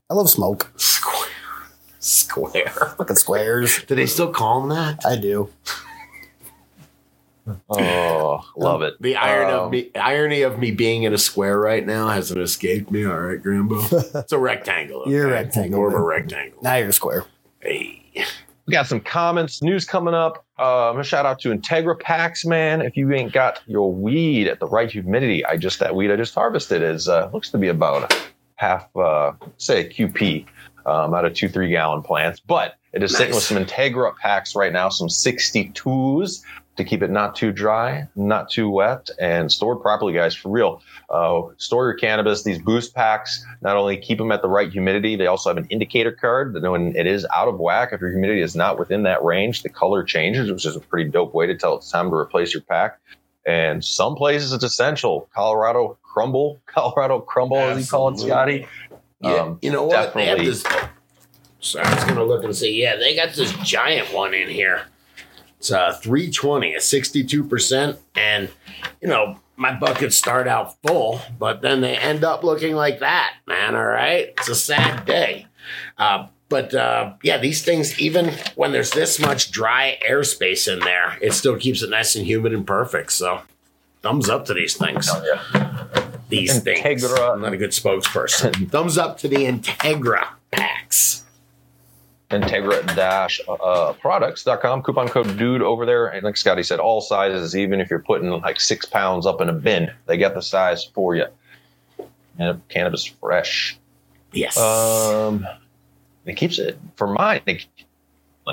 [0.09, 0.71] I love smoke.
[0.75, 1.27] Square.
[1.99, 2.95] Square.
[2.97, 3.83] Fucking squares.
[3.85, 5.05] Do they still call them that?
[5.05, 5.49] I do.
[7.69, 8.95] Oh, love it.
[9.01, 12.39] The iron Um, of me, irony of me being in a square right now hasn't
[12.39, 13.05] escaped me.
[13.05, 13.81] All right, Grambo.
[14.21, 15.03] It's a rectangle.
[15.07, 16.59] You're a rectangle, More of a rectangle.
[16.61, 17.25] Now you're a square.
[17.59, 18.00] Hey.
[18.67, 20.45] We got some comments, news coming up.
[20.59, 22.81] Uh, I'm gonna shout out to Integra Packs, man.
[22.81, 26.15] If you ain't got your weed at the right humidity, I just that weed I
[26.15, 28.13] just harvested is uh, looks to be about
[28.55, 30.45] half, uh, say a QP
[30.85, 34.55] um, out of two three gallon plants, but it is sitting with some Integra packs
[34.55, 36.43] right now, some 62s
[36.83, 40.35] to keep it not too dry, not too wet, and stored properly, guys.
[40.35, 42.43] For real, uh, store your cannabis.
[42.43, 45.67] These boost packs not only keep them at the right humidity, they also have an
[45.69, 49.03] indicator card that when it is out of whack, if your humidity is not within
[49.03, 52.09] that range, the color changes, which is a pretty dope way to tell it's time
[52.09, 52.99] to replace your pack.
[53.45, 55.29] And some places it's essential.
[55.33, 58.67] Colorado Crumble, Colorado Crumble, as you call it, Scotty.
[59.21, 60.13] Yeah, Um, you know what?
[60.13, 60.63] They have this.
[61.59, 64.81] So I was gonna look and say, yeah, they got this giant one in here.
[65.61, 67.99] It's a 320, a 62%.
[68.15, 68.49] And,
[68.99, 73.35] you know, my buckets start out full, but then they end up looking like that,
[73.45, 73.75] man.
[73.75, 74.33] All right.
[74.39, 75.45] It's a sad day.
[75.99, 81.19] Uh, but uh, yeah, these things, even when there's this much dry airspace in there,
[81.21, 83.11] it still keeps it nice and humid and perfect.
[83.11, 83.41] So,
[84.01, 85.11] thumbs up to these things.
[86.29, 87.03] These things.
[87.03, 88.67] I'm not a good spokesperson.
[88.71, 91.20] thumbs up to the Integra packs.
[92.31, 96.07] integra-products.com coupon code dude over there.
[96.07, 99.49] And like scotty said all sizes even if you're putting like six pounds up in
[99.49, 101.25] a bin they got the size for you
[102.39, 103.77] and cannabis fresh.
[104.31, 104.57] Yes.
[104.57, 105.45] um
[106.25, 107.65] it keeps it for mine it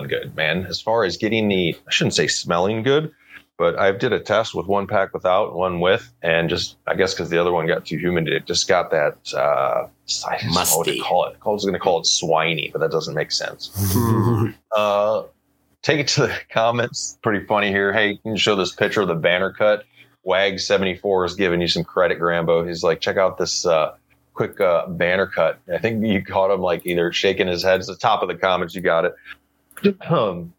[0.08, 0.64] good man.
[0.66, 3.12] As far as getting the i shouldn't say smelling good
[3.58, 7.12] but I did a test with one pack without, one with, and just I guess
[7.12, 9.88] because the other one got too humid, it just got that uh,
[10.26, 11.00] I don't know what to Musty.
[11.00, 11.36] call it.
[11.44, 13.70] I was going to call it swiney, but that doesn't make sense.
[14.76, 15.24] Uh,
[15.82, 17.18] take it to the comments.
[17.22, 17.92] Pretty funny here.
[17.92, 19.84] Hey, can you show this picture of the banner cut?
[20.26, 22.66] Wag74 is giving you some credit, Grambo.
[22.66, 23.94] He's like, check out this uh,
[24.34, 25.58] quick uh, banner cut.
[25.72, 27.80] I think you caught him like either shaking his head.
[27.80, 28.74] It's the top of the comments.
[28.74, 29.14] You got it.
[30.08, 30.52] Um,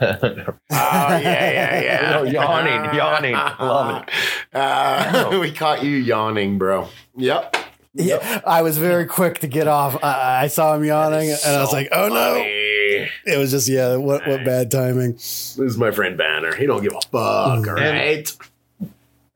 [0.74, 2.10] Oh yeah, yeah, yeah.
[2.10, 3.32] No, yawning, yawning.
[3.34, 4.10] Love it.
[4.54, 6.86] Uh, we caught you yawning, bro.
[7.16, 7.56] Yep.
[7.94, 10.02] Yeah, I was very quick to get off.
[10.04, 13.08] I, I saw him yawning, and I was like, "Oh no!" funny.
[13.26, 13.96] It was just yeah.
[13.96, 15.12] What what bad timing?
[15.12, 16.54] This is my friend Banner.
[16.54, 17.66] He don't give a fuck.
[17.66, 18.30] All right.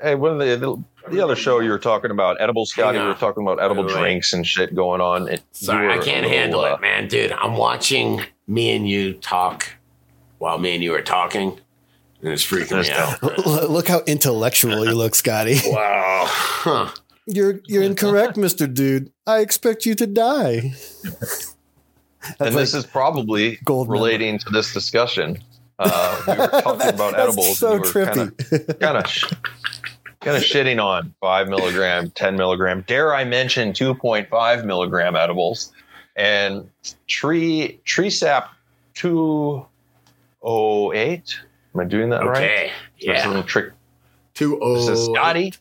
[0.00, 2.98] hey, one of the, the the other show you were talking about edible Scotty.
[2.98, 4.00] Hang We were talking about edible Wait, wait.
[4.00, 5.28] drinks and shit going on.
[5.28, 7.32] It, Sorry, I can't little, handle uh, it, man, dude.
[7.32, 9.75] I'm watching me and you talk
[10.38, 11.58] while me and you are talking,
[12.22, 13.68] and it's freaking me out.
[13.70, 15.58] Look how intellectual you look, Scotty.
[15.66, 16.24] Wow.
[16.28, 16.90] Huh.
[17.26, 19.10] You're you're incorrect, Mister Dude.
[19.26, 20.72] I expect you to die.
[22.40, 23.94] and this is probably gold member.
[23.94, 25.38] relating to this discussion.
[25.78, 27.58] Uh, we were talking about That's edibles.
[27.58, 28.80] so and we were trippy.
[28.80, 29.04] Kind of,
[30.20, 32.84] kind of shitting on five milligram, ten milligram.
[32.86, 35.72] Dare I mention two point five milligram edibles?
[36.14, 36.70] And
[37.08, 38.54] tree tree sap
[38.94, 39.66] two
[40.46, 41.38] oh eight.
[41.74, 42.36] Am I doing that right?
[42.36, 42.72] Okay.
[43.02, 43.28] There's a Yeah.
[43.28, 43.72] little trick.
[44.32, 45.14] Two This is oh.
[45.14, 45.52] Scotty.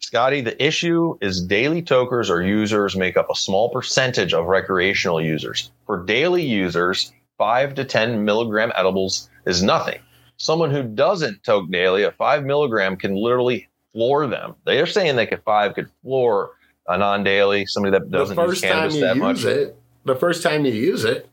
[0.00, 5.20] Scotty, the issue is daily tokers or users make up a small percentage of recreational
[5.20, 5.72] users.
[5.84, 9.98] For daily users, five to 10 milligram edibles is nothing.
[10.36, 14.54] Someone who doesn't toke daily, a five milligram can literally floor them.
[14.64, 16.50] They're saying that could five could floor
[16.86, 19.44] a non-daily, somebody that doesn't use first time cannabis you that use much.
[19.44, 21.28] it, the first time you use it,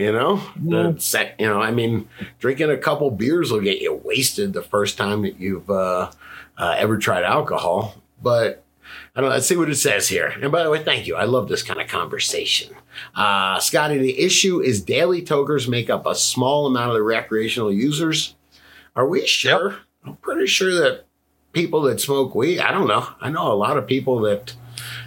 [0.00, 3.94] you know, the sec, you know, I mean, drinking a couple beers will get you
[3.94, 6.10] wasted the first time that you've uh,
[6.56, 7.96] uh, ever tried alcohol.
[8.22, 8.64] But
[9.14, 9.34] I don't know.
[9.34, 10.32] Let's see what it says here.
[10.40, 11.16] And by the way, thank you.
[11.16, 12.74] I love this kind of conversation.
[13.14, 17.72] Uh, Scotty, the issue is daily tokers make up a small amount of the recreational
[17.72, 18.36] users.
[18.96, 19.76] Are we sure?
[20.04, 21.04] I'm pretty sure that
[21.52, 23.06] people that smoke weed, I don't know.
[23.20, 24.54] I know a lot of people that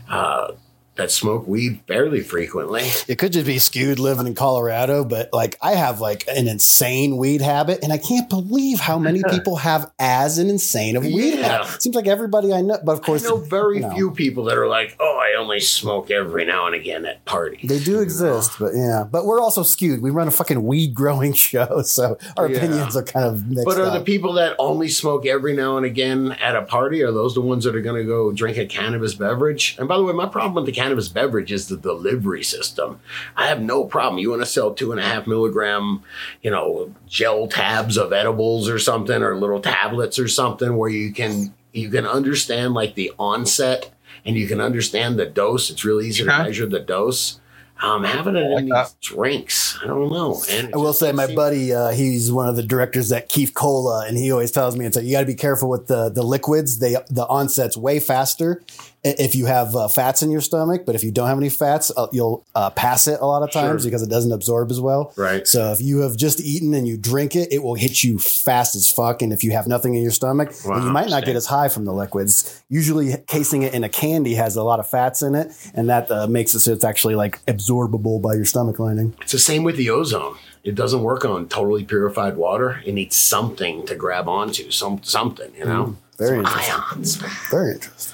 [0.07, 0.51] uh,
[0.95, 2.83] that smoke weed fairly frequently.
[3.07, 7.17] It could just be skewed living in Colorado, but like I have like an insane
[7.17, 11.35] weed habit, and I can't believe how many people have as an insane of weed
[11.39, 11.63] Yeah.
[11.63, 11.81] habit.
[11.81, 13.89] Seems like everybody I know, but of I course know very no.
[13.95, 17.67] few people that are like, "Oh, I only smoke every now and again at parties."
[17.67, 18.51] they do exist.
[18.59, 20.01] But yeah, but we're also skewed.
[20.01, 22.57] We run a fucking weed growing show, so our Yeah.
[22.57, 25.85] opinions are kind of mixed But are the people that only smoke every now and
[25.85, 28.65] again at a party, are those the ones that are going to go drink a
[28.67, 29.75] cannabis beverage?
[29.79, 32.99] And by the way, my problem with the cannabis beverage is the delivery system.
[33.37, 34.19] I have no problem.
[34.19, 36.03] You want to sell two and a half milligram,
[36.41, 41.13] you know, gel tabs of edibles or something, or little tablets or something where you
[41.13, 43.91] can you can understand like the onset
[44.25, 45.69] and you can understand the dose.
[45.69, 47.39] It's really easy to measure the dose.
[47.81, 50.41] Um, having it in these drinks, I don't know.
[50.49, 53.27] And it I will say, my seems- buddy, uh, he's one of the directors at
[53.27, 55.87] Keef Cola, and he always tells me, "It's like you got to be careful with
[55.87, 56.79] the the liquids.
[56.79, 58.73] They the onset's way faster i-
[59.03, 61.91] if you have uh, fats in your stomach, but if you don't have any fats,
[61.97, 63.89] uh, you'll uh, pass it a lot of times Sure.
[63.91, 65.11] because it doesn't absorb as well.
[65.17, 65.45] Right.
[65.45, 68.75] So if you have just eaten and you drink it, it will hit you fast
[68.75, 69.21] as fuck.
[69.21, 71.67] And if you have nothing in your stomach, then you might not get as high
[71.67, 72.63] from the liquids.
[72.69, 76.09] Usually, casing it in a candy has a lot of fats in it, and that
[76.09, 79.13] uh, makes it so it's actually like absorbable by your stomach lining.
[79.21, 80.37] It's the same with the ozone.
[80.63, 82.81] It doesn't work on totally purified water.
[82.85, 85.97] It needs something to grab onto, some something, you know.
[86.17, 86.75] very Some interesting.
[86.95, 87.15] ions.
[87.51, 88.12] Very interesting.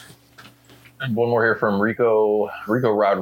[0.99, 3.19] One more here from Rico Rico Rod,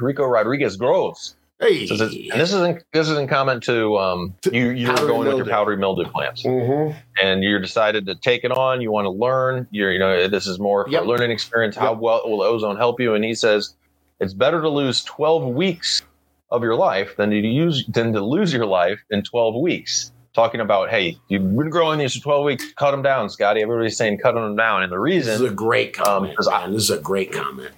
[0.00, 1.36] Rico Rodriguez Groves.
[1.60, 4.88] Hey, Says it's- and this is in, this is in comment to um, you you
[4.88, 6.94] were Powdery going with your powdery mildew plants Mhm.
[7.22, 8.80] and you decided to take it on.
[8.80, 9.66] You want to learn.
[9.70, 11.02] You're you know this is more for Yep.
[11.04, 11.76] a learning experience.
[11.76, 12.00] How Yep.
[12.00, 13.14] well will ozone help you?
[13.14, 13.74] And he says
[14.20, 16.02] it's better to lose 12 weeks
[16.50, 20.12] of your life than to use than to lose your life in 12 weeks.
[20.34, 22.72] Talking about hey, you've been growing these for 12 weeks.
[22.72, 23.62] Cut them down, Scotty.
[23.62, 26.48] Everybody's saying cutting them down, and the reason This is a great um, comment, 'cause
[26.48, 26.66] I-.
[26.68, 27.70] This is a great comment.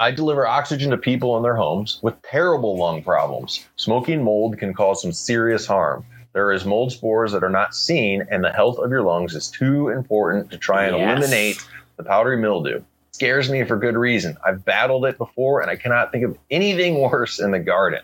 [0.00, 3.64] I deliver oxygen to people in their homes with terrible lung problems.
[3.76, 6.04] Smoking mold can cause some serious harm.
[6.32, 9.48] There is mold spores that are not seen, and the health of your lungs is
[9.48, 11.18] too important to try and Yes.
[11.18, 11.64] eliminate
[11.96, 12.82] the powdery mildew.
[13.12, 14.36] Scares me for good reason.
[14.44, 18.00] I've battled it before, and I cannot think of anything worse in the garden.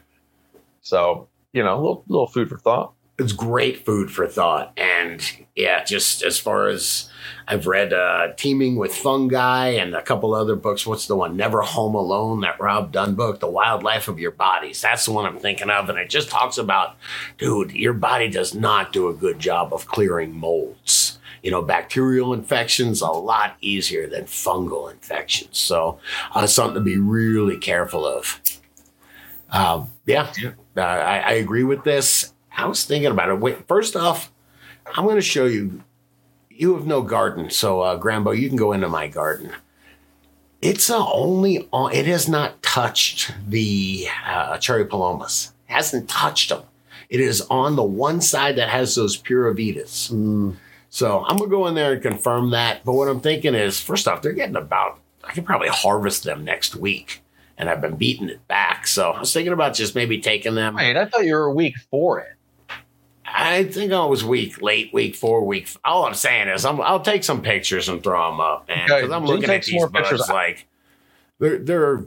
[0.82, 2.92] So, you know, a little, little food for thought.
[3.18, 4.72] It's great food for thought.
[4.76, 5.20] And
[5.56, 7.10] yeah, just as far as
[7.48, 10.86] I've read uh, Teaming with Fungi and a couple other books.
[10.86, 11.36] What's the one?
[11.36, 14.82] Never Home Alone, that Rob Dunn book, The Wildlife of Your Bodies.
[14.82, 15.88] That's the one I'm thinking of.
[15.88, 16.96] And it just talks about,
[17.38, 21.18] dude, your body does not do a good job of clearing molds.
[21.42, 25.56] You know, bacterial infections a lot easier than fungal infections.
[25.58, 25.98] So,
[26.34, 28.40] uh, something to be really careful of.
[29.50, 30.30] Um, yeah,
[30.76, 32.34] uh, I, I agree with this.
[32.58, 33.38] I was thinking about it.
[33.38, 34.32] Wait, first off,
[34.94, 35.84] I'm going to show you.
[36.50, 39.52] You have no garden, so uh, Grambo, you can go into my garden.
[40.60, 41.92] It's uh, only on.
[41.94, 45.52] It has not touched the uh, cherry palomas.
[45.68, 46.64] It hasn't touched them.
[47.08, 50.10] It is on the one side that has those pura vitas.
[50.90, 52.84] So I'm gonna go in there and confirm that.
[52.84, 54.98] But what I'm thinking is, first off, they're getting about.
[55.22, 57.22] I could probably harvest them next week,
[57.56, 58.88] and I've been beating it back.
[58.88, 60.74] So I was thinking about just maybe taking them.
[60.74, 62.32] Wait, I thought you were a week for it.
[63.34, 65.68] I think I was week late, week four, week.
[65.84, 68.84] All I'm saying is, I'm, I'll take some pictures and throw them up, man.
[68.90, 70.28] Okay, Because I'm do looking at these buds pictures.
[70.28, 70.66] like
[71.38, 72.04] they're they're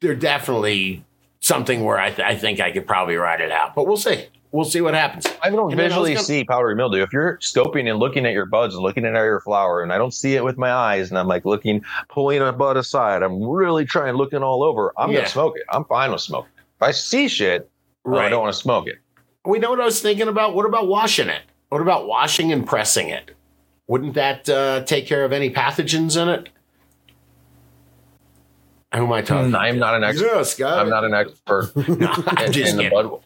[0.00, 1.04] they're definitely
[1.40, 4.26] something where I, th- I think I could probably write it out, but we'll see.
[4.52, 5.26] We'll see what happens.
[5.42, 7.02] I don't And I visually gonna- see powdery mildew.
[7.02, 9.98] If you're scoping and looking at your buds and looking at your flower, and I
[9.98, 13.42] don't see it with my eyes, and I'm like looking, pulling a bud aside, I'm
[13.42, 14.92] really trying, looking all over.
[14.98, 15.18] I'm Yeah.
[15.18, 15.62] gonna smoke it.
[15.70, 16.50] I'm fine with smoking.
[16.56, 17.70] If I see shit,
[18.04, 18.96] well, I don't want to smoke it.
[19.44, 20.54] We know what I was thinking about.
[20.54, 21.42] What about washing it?
[21.70, 23.34] What about washing and pressing it?
[23.86, 26.48] Wouldn't that uh, take care of any pathogens in it?
[28.94, 29.54] Who am I talking?
[29.54, 30.44] I'm not an expert.
[30.44, 30.78] Scott.
[30.78, 33.20] I'm not an expert No, I'm in, just in the.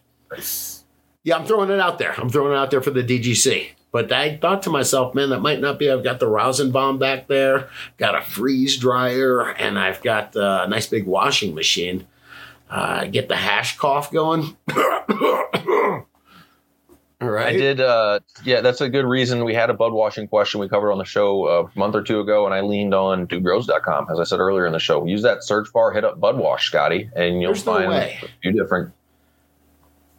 [1.23, 2.13] Yeah, I'm throwing it out there.
[2.19, 3.69] I'm throwing it out there for the DGC.
[3.91, 5.89] But I thought to myself, man, that might not be.
[5.89, 10.63] I've got the rosin bomb back there, got a freeze dryer, and I've got uh,
[10.65, 12.05] a nice big washing machine.
[12.69, 14.55] Uh, get the hash cough going.
[17.21, 17.47] All right.
[17.47, 17.79] I did.
[17.79, 19.45] Uh, yeah, that's a good reason.
[19.45, 22.19] We had a bud washing question we covered on the show a month or two
[22.19, 24.07] ago, and I leaned on dudegrows.com.
[24.11, 26.67] As I said earlier in the show, use that search bar, hit up bud wash,
[26.67, 28.19] Scotty, and you'll There's find way.
[28.21, 28.91] a few different.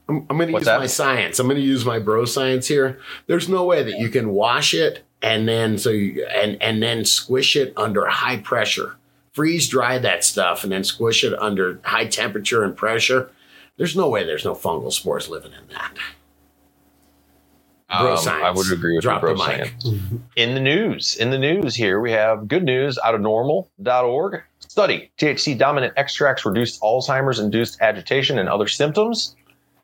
[0.09, 0.81] I'm, I'm going to use that?
[0.81, 1.39] my science.
[1.39, 2.99] I'm going to use my bro science here.
[3.27, 7.05] There's no way that you can wash it and then so you, and and then
[7.05, 8.97] squish it under high pressure.
[9.37, 13.31] Freeze dry that stuff and then squish it under high temperature and pressure.
[13.77, 15.93] There's no way there's no fungal spores living in that.
[18.01, 18.43] Bro Um.
[18.43, 19.71] I would agree with Drop you, bro the.
[20.37, 24.43] In the news, in the news here, we have good news out of norml.org.
[24.61, 29.37] Study THC dominant extracts reduced Alzheimer's induced agitation and other symptoms.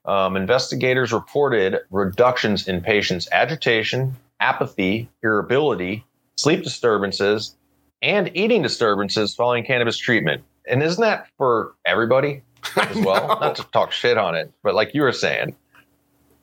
[0.05, 6.03] Um, investigators reported reductions in patients' agitation, apathy, irritability,
[6.37, 7.55] sleep disturbances,
[8.03, 10.43] and eating disturbances following cannabis treatment.
[10.67, 12.43] And isn't that for everybody
[12.75, 13.39] as well?
[13.39, 15.55] Not to talk shit on it, but like you were saying,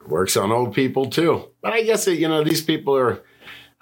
[0.06, 1.44] Works on old people too.
[1.61, 3.22] But I guess, you know, these people are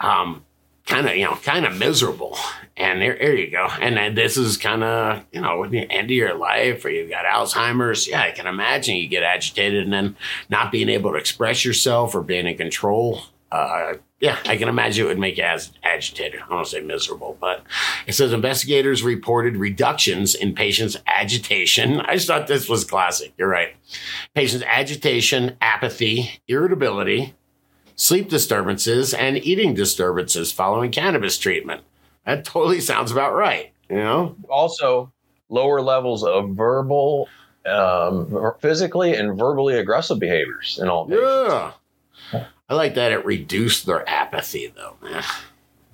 [0.01, 0.45] um,
[0.85, 2.37] kind of, you know, kind of miserable.
[2.77, 3.69] And there, there you go.
[3.81, 7.09] And then this is kind of, you know, the end of your life or you've
[7.09, 8.09] got Alzheimer's.
[8.09, 10.17] Yeah, I can imagine you get agitated and then
[10.51, 13.23] not being able to express yourself or being in control.
[13.51, 16.41] Uh, yeah, I can imagine it would make you as agitated.
[16.41, 17.63] I don't want to say miserable, but
[18.07, 22.01] it says investigators reported reductions in patients' agitation.
[22.01, 23.33] I just thought this was classic.
[23.39, 23.77] You're right.
[24.35, 27.35] Patients' agitation, apathy, irritability,
[27.95, 31.83] sleep disturbances, and eating disturbances following cannabis treatment.
[32.27, 33.73] That totally sounds about right.
[33.89, 34.37] You know?
[34.51, 35.13] Also,
[35.49, 37.29] lower levels of verbal,
[37.67, 41.25] um, physically and verbally aggressive behaviors in all patients.
[41.25, 41.73] Yeah.
[42.69, 44.97] I like that it reduced their apathy, though.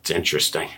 [0.00, 0.68] It's interesting.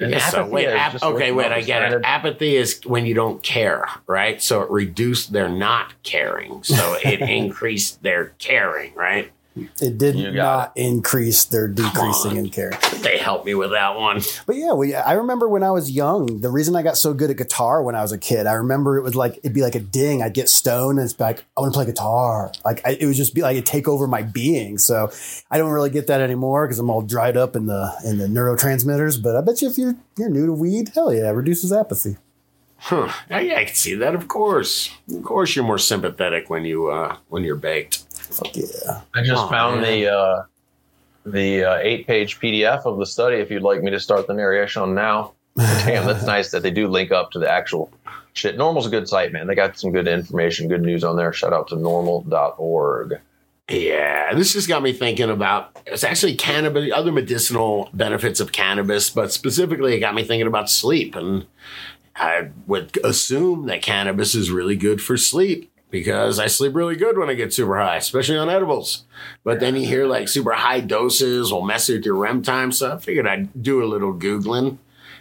[0.00, 2.00] Yeah, so wait, ap- okay, wait, I get it.
[2.04, 4.42] Apathy is when you don't care, right?
[4.42, 6.62] So it reduced their not caring.
[6.64, 9.30] So it increased their caring, right?
[9.54, 12.72] It did not increase their decreasing in care.
[13.02, 14.22] They helped me with that one.
[14.46, 17.30] But yeah, we, I remember when I was young, the reason I got so good
[17.30, 19.74] at guitar when I was a kid, I remember it was like, it'd be like
[19.74, 20.22] a ding.
[20.22, 22.50] I'd get stoned and it's like, I want to play guitar.
[22.64, 24.78] Like I, it would just be like, it'd take over my being.
[24.78, 25.10] So
[25.50, 28.28] I don't really get that anymore because I'm all dried up in the, in the
[28.28, 29.22] neurotransmitters.
[29.22, 32.16] But I bet you if you're, you're new to weed, hell yeah, it reduces apathy.
[32.76, 33.12] Huh.
[33.30, 34.12] Yeah, yeah, I can see that.
[34.16, 38.02] Of course, of course, you're more sympathetic when you uh, when you're baked.
[38.32, 39.00] Fuck yeah.
[39.14, 40.00] I just Oh, found man.
[40.00, 40.42] the uh,
[41.24, 43.36] the uh, eight page PDF of the study.
[43.36, 46.70] If you'd like me to start the narration on now, damn, that's nice that they
[46.70, 47.92] do link up to the actual
[48.32, 48.56] shit.
[48.56, 49.46] NORML's a good site, man.
[49.46, 51.32] They got some good information, good news on there.
[51.32, 53.20] Shout out to norml.org.
[53.70, 59.08] Yeah, this just got me thinking about it's actually cannabis, other medicinal benefits of cannabis,
[59.08, 61.14] but specifically, it got me thinking about sleep.
[61.14, 61.46] And
[62.16, 67.16] I would assume that cannabis is really good for sleep because I sleep really good
[67.16, 69.04] when I get super high, especially on edibles.
[69.44, 72.94] But then you hear like super high doses will mess with your REM time, so
[72.94, 74.78] I figured I'd do a little googling.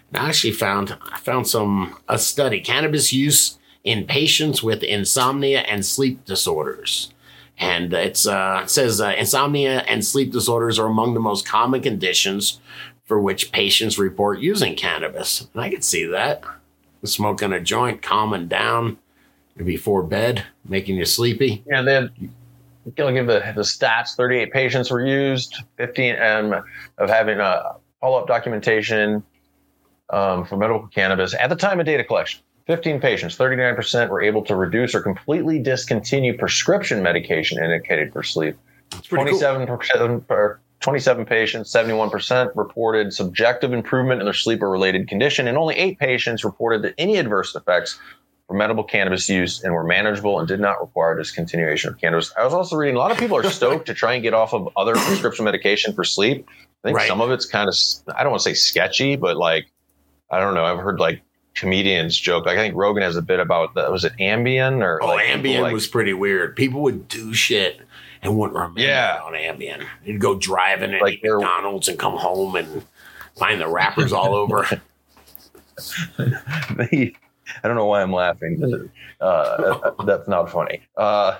[0.07, 5.59] And I actually found I found some a study cannabis use in patients with insomnia
[5.61, 7.11] and sleep disorders
[7.57, 11.81] and it's uh, it says uh, insomnia and sleep disorders are among the most common
[11.81, 12.59] conditions
[13.05, 15.47] for which patients report using cannabis.
[15.53, 16.43] And I could see that
[17.03, 18.97] smoking a joint, calming down
[19.57, 21.63] before bed, making you sleepy.
[21.67, 22.11] Yeah, then
[22.95, 24.15] gonna give the, the stats.
[24.15, 25.55] Thirty eight patients were used.
[25.77, 26.63] Fifteen um,
[26.97, 29.23] of having a follow up documentation
[30.09, 32.41] um, for medical cannabis at the time of data collection.
[32.67, 38.55] 15 patients, 39% were able to reduce or completely discontinue prescription medication indicated for sleep.
[39.09, 39.39] pretty cool.
[39.39, 45.57] 27%, or 27 patients, 71% reported subjective improvement in their sleep or related condition, and
[45.57, 47.99] only eight patients reported that any adverse effects
[48.53, 52.31] medical cannabis use and were manageable and did not require discontinuation of cannabis.
[52.37, 54.53] I was also reading a lot of people are stoked to try and get off
[54.53, 56.45] of other prescription medication for sleep.
[56.83, 57.07] I think Right.
[57.07, 57.75] some of it's kind of,
[58.17, 59.67] I don't want to say sketchy, but like,
[60.29, 60.63] I don't know.
[60.65, 61.21] I've heard like
[61.53, 62.45] comedians joke.
[62.45, 63.91] Like I think Rogan has a bit about that.
[63.91, 66.55] Was it Ambien or Oh, like, Ambien like- was pretty weird.
[66.55, 67.81] People would do shit
[68.21, 69.19] and wouldn't remember Yeah.
[69.23, 69.83] on Ambien.
[70.05, 72.83] They'd go driving at Like McDonald's and come home and
[73.37, 74.65] find the wrappers all over.
[77.63, 78.89] I don't know why I'm laughing.
[79.19, 80.81] Uh, that's not funny.
[80.97, 81.37] Uh,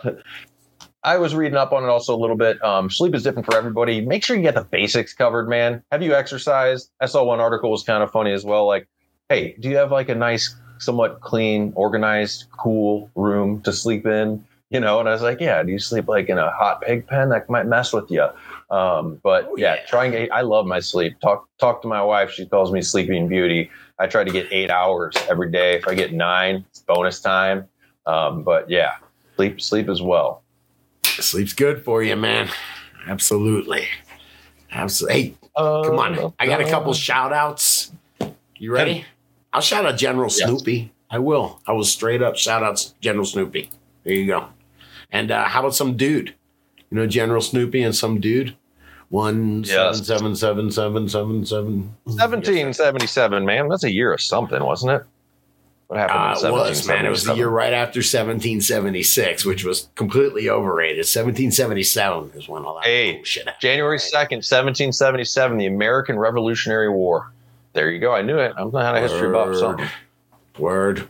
[1.04, 2.64] I was reading up on it also a little bit.
[2.64, 4.02] Um, sleep is different for everybody.
[4.02, 5.84] Make sure you get the basics covered, man.
[5.92, 6.92] Have you exercised?
[7.00, 8.68] I saw one article was kind of funny as well.
[8.68, 8.88] Like,
[9.30, 14.46] hey, do you have like a nice, somewhat clean, organized, cool room to sleep in?
[14.70, 15.64] You know, and I was like, yeah.
[15.64, 17.30] Do you sleep like in a hot pig pen?
[17.30, 18.28] That might mess with you.
[18.70, 19.86] Um, but Oh, yeah, yeah.
[19.88, 20.32] try and.
[20.32, 21.20] I love my sleep.
[21.20, 22.32] Talk talk to my wife.
[22.32, 23.70] She calls me Sleeping Beauty.
[24.02, 25.76] I try to get eight hours every day.
[25.76, 27.68] If I get nine, it's bonus time.
[28.08, 28.94] Um, but yeah,
[29.36, 30.42] sleep sleep as well.
[31.06, 32.50] Sleep's good for you, man.
[33.08, 33.88] Absolutely.
[34.72, 35.22] Absolutely.
[35.22, 36.34] Hey, Uh, Come on.
[36.40, 37.92] I got a couple shout outs.
[38.58, 39.06] You ready?
[39.54, 40.48] I'll shout out General Yes.
[40.50, 40.92] Snoopy.
[41.12, 41.60] I will.
[41.68, 43.70] I will straight up shout out General Snoopy.
[44.04, 44.48] There you go.
[45.12, 46.34] And uh, how about some dude?
[46.90, 48.56] You know, General Snoopy and some dude?
[49.12, 50.08] One Yes.
[50.08, 51.96] seven seven seven seven seven seven.
[52.18, 53.68] Seventeen seventy seven, man.
[53.68, 55.04] That's a year of something, wasn't it?
[55.88, 57.06] What happened Uh, in it was, man.
[57.06, 61.00] It was the year right after 1776, which was completely overrated.
[61.06, 63.62] 1777 is when all that Hey, bullshit happened.
[63.62, 67.34] January second, seventeen seventy seven, the American Revolutionary War.
[67.74, 68.14] There you go.
[68.14, 68.54] I knew it.
[68.56, 69.54] I'm not a history buff.
[69.58, 69.88] Something.
[70.58, 71.10] Word.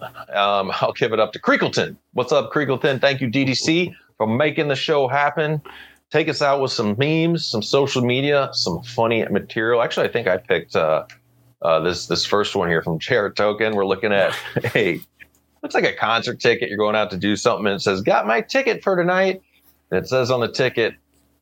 [0.00, 1.96] Um, I'll give it up to Creakleton.
[2.14, 3.00] What's up, Creakleton?
[3.02, 5.60] Thank you, DGC, for making the show happen.
[6.12, 9.80] Take us out with some memes, some social media, some funny material.
[9.80, 11.06] Actually, I think I picked uh,
[11.62, 13.74] uh, this this first one here from Chair Token.
[13.74, 14.32] We're looking at
[14.74, 15.00] hey,
[15.62, 16.68] looks like a concert ticket.
[16.68, 19.40] You're going out to do something, and it says, "Got my ticket for tonight."
[19.90, 20.94] And it says on the ticket,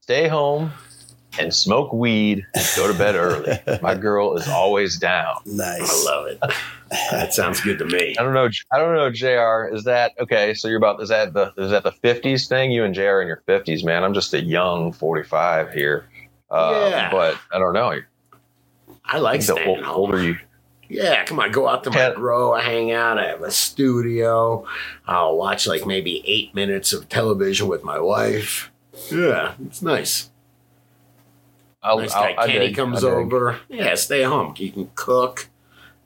[0.03, 0.71] "Stay home,
[1.39, 3.59] and smoke weed and go to bed early.
[3.83, 5.37] My girl is always down.
[5.47, 6.07] Nice.
[6.07, 6.41] I love it.
[7.11, 8.17] that sounds good to me.
[8.19, 8.49] I don't know.
[8.73, 9.11] I don't know.
[9.11, 9.75] Jr.
[9.75, 10.55] Is that okay?
[10.55, 12.73] So you're about is that the is that the 50s thing?
[12.73, 13.21] You and Jr.
[13.21, 14.03] in your 50s, man.
[14.05, 16.07] I'm just a young 45 here.
[16.51, 17.11] Uh, Yeah.
[17.11, 18.01] But I don't know.
[19.05, 20.37] I like The old, older you.
[20.89, 23.53] Yeah, come on, go out to my Can't- grow, I hang out, I have a
[23.53, 24.67] studio.
[25.07, 28.73] I'll watch like maybe eight minutes of television with my wife.
[29.09, 30.30] Yeah, it's nice.
[31.83, 33.19] I'll, nice I'll, guy I Kenny dig, comes I dig.
[33.19, 33.59] over.
[33.69, 34.55] Yeah, stay home.
[34.59, 35.49] You can cook.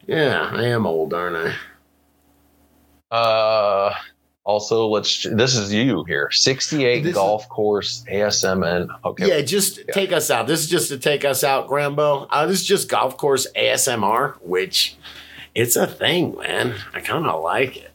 [0.07, 1.55] Yeah, I am old, aren't
[3.11, 3.16] I?
[3.16, 3.95] Uh,
[4.45, 5.22] also, let's.
[5.25, 6.31] This is you here.
[6.31, 8.89] 68 This is- golf course ASMR.
[9.05, 9.29] Okay.
[9.29, 10.47] Yeah, just take us out.
[10.47, 12.27] This is just to take us out, Grambo.
[12.31, 14.97] Uh, this is just golf course ASMR, which
[15.55, 16.75] it's a thing, man.
[16.93, 17.91] I kind of like it.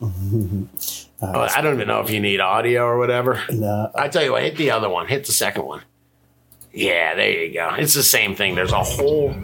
[1.22, 3.40] Uh, I don't even know if you need audio or whatever.
[3.50, 5.06] No, I tell you what, hit the other one.
[5.06, 5.80] Hit the second one.
[6.74, 7.74] Yeah, there you go.
[7.78, 8.56] It's the same thing.
[8.56, 9.34] There's a whole.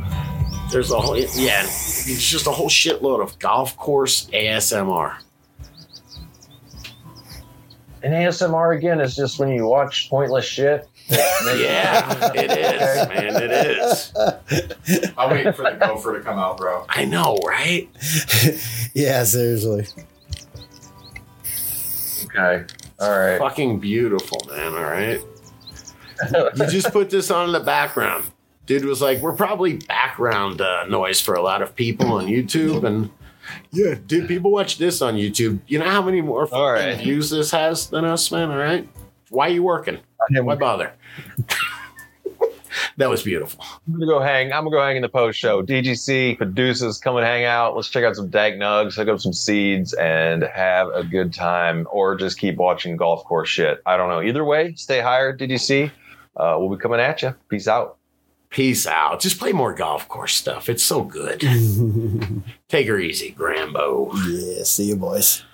[0.73, 1.17] There's a whole.
[1.17, 5.17] Yeah, it's just a whole shitload of golf course ASMR.
[8.03, 10.89] And ASMR again is just when you watch pointless shit.
[11.57, 13.43] Yeah, it is, man.
[13.43, 15.13] It is.
[15.19, 16.85] I'll wait for the gopher to come out, bro.
[16.89, 17.89] I know, right?
[18.95, 19.87] yeah, seriously.
[22.27, 22.65] Okay.
[23.01, 23.39] All right.
[23.39, 24.75] Fucking beautiful, man.
[24.75, 25.21] All right.
[26.57, 28.25] You just put this on in the background.
[28.67, 32.85] Dude was like, we're probably background uh, noise for a lot of people on YouTube.
[32.85, 33.11] And
[33.73, 35.61] yeah, dude, people watch this on YouTube.
[35.67, 36.99] You know how many more fucking All right.
[36.99, 38.51] views this has than us, man?
[38.51, 38.89] All right.
[39.31, 39.99] Why are you working?
[40.29, 40.93] Why bother?
[42.97, 43.65] that was beautiful.
[43.87, 44.53] I'm gonna go hang.
[44.53, 45.63] I'm gonna go hang in the post show.
[45.63, 47.75] DGC producers come and hang out.
[47.75, 51.87] Let's check out some dank nugs, hook up some seeds, and have a good time.
[51.91, 53.81] Or just keep watching golf course shit.
[53.87, 54.23] I don't know.
[54.23, 55.37] Either way, stay higher.
[55.37, 55.91] DGC.
[56.37, 57.35] Uh, we'll be coming at you.
[57.49, 57.97] Peace out.
[58.51, 59.21] Peace out.
[59.21, 60.69] Just play more golf course stuff.
[60.69, 61.41] It's so good.
[62.69, 64.13] Take her easy, Grambo.
[64.29, 65.45] yeah, see you boys.